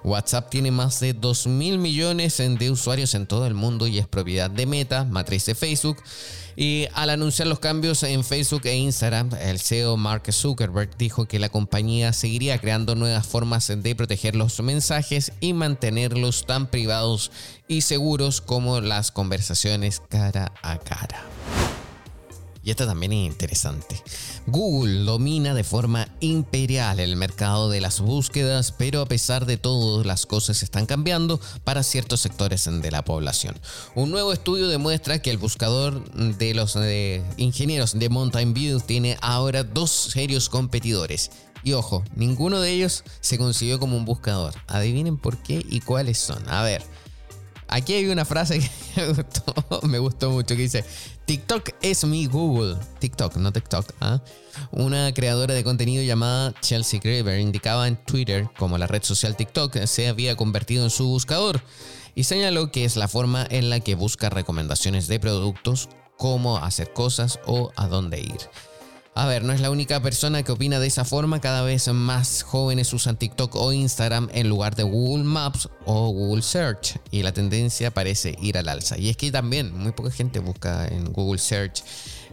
[0.02, 4.08] WhatsApp tiene más de 2 mil millones de usuarios en todo el mundo y es
[4.08, 5.98] propiedad de Meta, matriz de Facebook.
[6.56, 11.38] Y al anunciar los cambios en Facebook e Instagram, el CEO Mark Zuckerberg dijo que
[11.38, 17.30] la compañía seguiría creando nuevas formas de proteger los mensajes y mantenerlos tan privados
[17.68, 21.79] y seguros como las conversaciones cara a cara.
[22.62, 24.02] Y esta también es interesante.
[24.46, 30.04] Google domina de forma imperial el mercado de las búsquedas, pero a pesar de todo
[30.04, 33.56] las cosas están cambiando para ciertos sectores de la población.
[33.94, 36.76] Un nuevo estudio demuestra que el buscador de los
[37.38, 41.30] ingenieros de Mountain View tiene ahora dos serios competidores.
[41.62, 44.54] Y ojo, ninguno de ellos se consiguió como un buscador.
[44.66, 46.48] Adivinen por qué y cuáles son.
[46.48, 46.82] A ver,
[47.68, 48.60] aquí hay una frase
[48.94, 50.84] que me gustó, me gustó mucho que dice,
[51.30, 52.76] TikTok es mi Google.
[52.98, 53.86] TikTok, no TikTok.
[54.00, 54.20] ¿ah?
[54.72, 59.84] Una creadora de contenido llamada Chelsea Graver indicaba en Twitter como la red social TikTok
[59.84, 61.62] se había convertido en su buscador
[62.16, 66.92] y señaló que es la forma en la que busca recomendaciones de productos, cómo hacer
[66.92, 68.40] cosas o a dónde ir.
[69.12, 71.40] A ver, no es la única persona que opina de esa forma.
[71.40, 76.42] Cada vez más jóvenes usan TikTok o Instagram en lugar de Google Maps o Google
[76.42, 76.96] Search.
[77.10, 78.96] Y la tendencia parece ir al alza.
[78.96, 81.82] Y es que también muy poca gente busca en Google Search.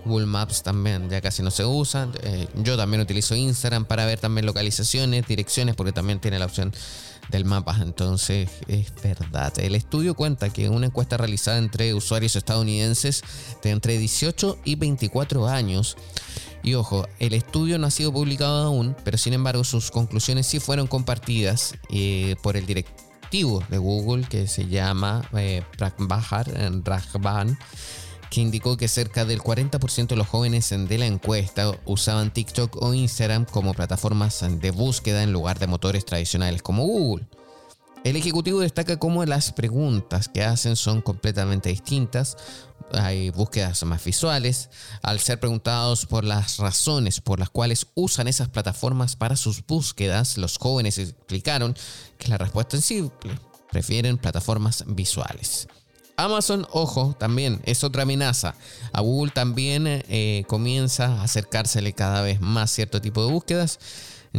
[0.05, 2.09] Google Maps también ya casi no se usa.
[2.21, 6.71] Eh, yo también utilizo Instagram para ver también localizaciones, direcciones, porque también tiene la opción
[7.29, 7.75] del mapa.
[7.81, 9.51] Entonces, es verdad.
[9.57, 13.23] El estudio cuenta que una encuesta realizada entre usuarios estadounidenses
[13.63, 15.97] de entre 18 y 24 años
[16.67, 20.59] y ojo, el estudio no ha sido publicado aún, pero sin embargo sus conclusiones sí
[20.59, 26.51] fueron compartidas eh, por el directivo de Google que se llama eh, Prabhakar
[26.83, 27.57] Raghavan
[28.29, 32.93] que indicó que cerca del 40% de los jóvenes de la encuesta usaban TikTok o
[32.93, 37.25] Instagram como plataformas de búsqueda en lugar de motores tradicionales como Google.
[38.03, 42.37] El ejecutivo destaca cómo las preguntas que hacen son completamente distintas,
[42.93, 44.69] hay búsquedas más visuales,
[45.01, 50.37] al ser preguntados por las razones por las cuales usan esas plataformas para sus búsquedas,
[50.37, 51.75] los jóvenes explicaron
[52.17, 53.39] que la respuesta es simple,
[53.71, 55.67] prefieren plataformas visuales.
[56.19, 58.55] Amazon, ojo, también es otra amenaza.
[58.91, 63.79] A Google también eh, comienza a acercársele cada vez más cierto tipo de búsquedas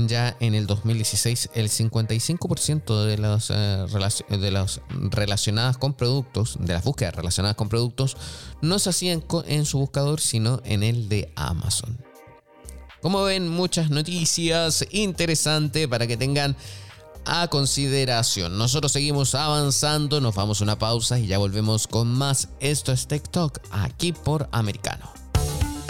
[0.06, 3.86] ya en el 2016 el 55% de las, eh,
[4.28, 8.16] de las relacionadas con productos, de las búsquedas relacionadas con productos,
[8.60, 11.98] no se hacían en su buscador, sino en el de Amazon.
[13.00, 16.56] Como ven, muchas noticias interesantes para que tengan
[17.24, 18.58] a consideración.
[18.58, 22.48] Nosotros seguimos avanzando, nos vamos a una pausa y ya volvemos con más.
[22.60, 25.12] Esto es TikTok aquí por Americano.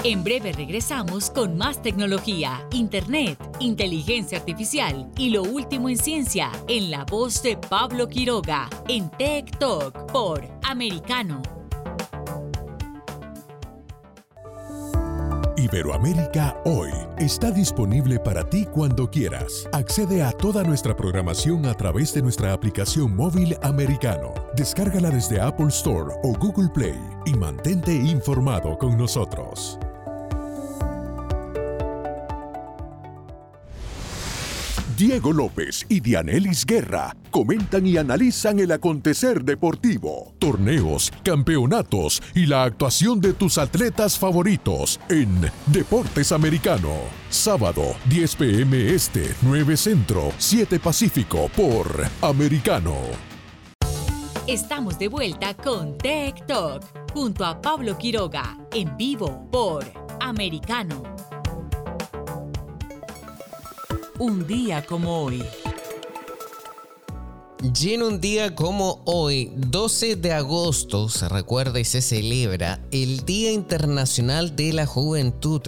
[0.04, 6.92] En breve regresamos con más tecnología, internet, inteligencia artificial y lo último en ciencia en
[6.92, 11.42] la voz de Pablo Quiroga en Tech Talk por Americano.
[15.56, 19.68] Iberoamérica hoy está disponible para ti cuando quieras.
[19.72, 24.32] Accede a toda nuestra programación a través de nuestra aplicación móvil americano.
[24.54, 29.80] Descárgala desde Apple Store o Google Play y mantente informado con nosotros.
[34.98, 42.64] Diego López y Dianelis Guerra comentan y analizan el acontecer deportivo, torneos, campeonatos y la
[42.64, 45.30] actuación de tus atletas favoritos en
[45.66, 46.90] Deportes Americano.
[47.30, 51.86] Sábado, 10 pm Este, 9 Centro, 7 Pacífico por
[52.20, 52.96] Americano.
[54.48, 56.82] Estamos de vuelta con Tech Talk
[57.12, 59.84] junto a Pablo Quiroga en vivo por
[60.18, 61.04] Americano.
[64.20, 65.44] Un día como hoy.
[67.60, 73.26] Y en un día como hoy, 12 de agosto, se recuerda y se celebra el
[73.26, 75.62] Día Internacional de la Juventud.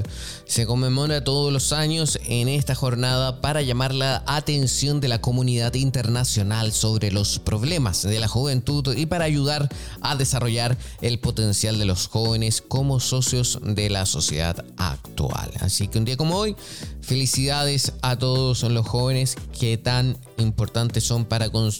[0.47, 5.75] Se conmemora todos los años en esta jornada para llamar la atención de la comunidad
[5.75, 9.69] internacional sobre los problemas de la juventud y para ayudar
[10.01, 15.51] a desarrollar el potencial de los jóvenes como socios de la sociedad actual.
[15.59, 16.55] Así que un día como hoy,
[17.01, 21.80] felicidades a todos los jóvenes que tan importantes son para construir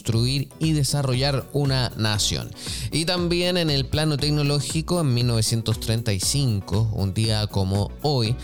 [0.59, 2.49] y desarrollar una nación.
[2.91, 8.35] Y también en el plano tecnológico, en 1935, un día como hoy,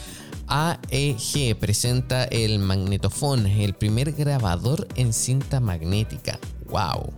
[0.47, 6.39] AEG presenta el magnetofón, el primer grabador en cinta magnética.
[6.69, 7.11] ¡Wow!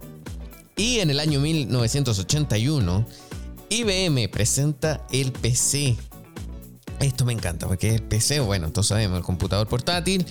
[0.78, 3.06] Y en el año 1981,
[3.70, 5.98] IBM presenta el PC.
[7.00, 10.26] Esto me encanta porque el PC, bueno, todos sabemos, el computador portátil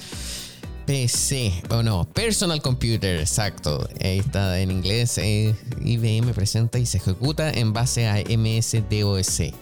[0.89, 3.87] PC, o no, Personal Computer, exacto.
[4.03, 5.19] Ahí está en inglés.
[5.19, 9.53] Eh, IBM presenta y se ejecuta en base a MSDOS.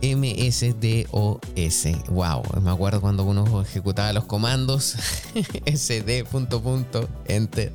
[0.00, 1.86] MSDOS.
[2.10, 4.94] Wow, me acuerdo cuando uno ejecutaba los comandos.
[5.66, 6.24] SD.
[7.26, 7.72] enter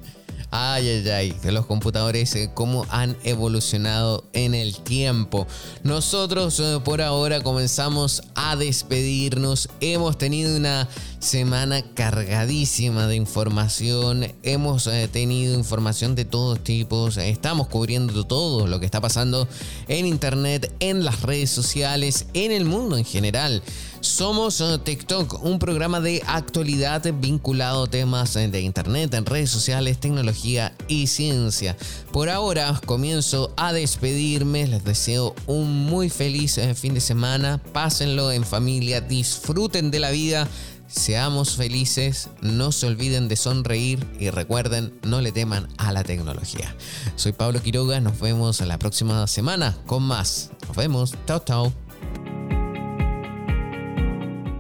[0.56, 5.48] Ay, ay, ay, los computadores, eh, cómo han evolucionado en el tiempo.
[5.82, 9.68] Nosotros eh, por ahora comenzamos a despedirnos.
[9.80, 10.88] Hemos tenido una
[11.18, 14.28] semana cargadísima de información.
[14.44, 17.18] Hemos eh, tenido información de todos tipos.
[17.18, 19.48] Estamos cubriendo todo lo que está pasando
[19.88, 23.64] en Internet, en las redes sociales, en el mundo en general.
[24.04, 29.50] Somos eh, TikTok, un programa de actualidad vinculado a temas eh, de Internet, en redes
[29.50, 31.78] sociales, tecnología y ciencia.
[32.12, 38.34] Por ahora comienzo a despedirme, les deseo un muy feliz eh, fin de semana, pásenlo
[38.34, 40.50] en familia, disfruten de la vida.
[40.86, 46.76] Seamos felices, no se olviden de sonreír y recuerden, no le teman a la tecnología.
[47.16, 50.52] Soy Pablo Quiroga, nos vemos la próxima semana con más.
[50.68, 51.83] Nos vemos, chao chao.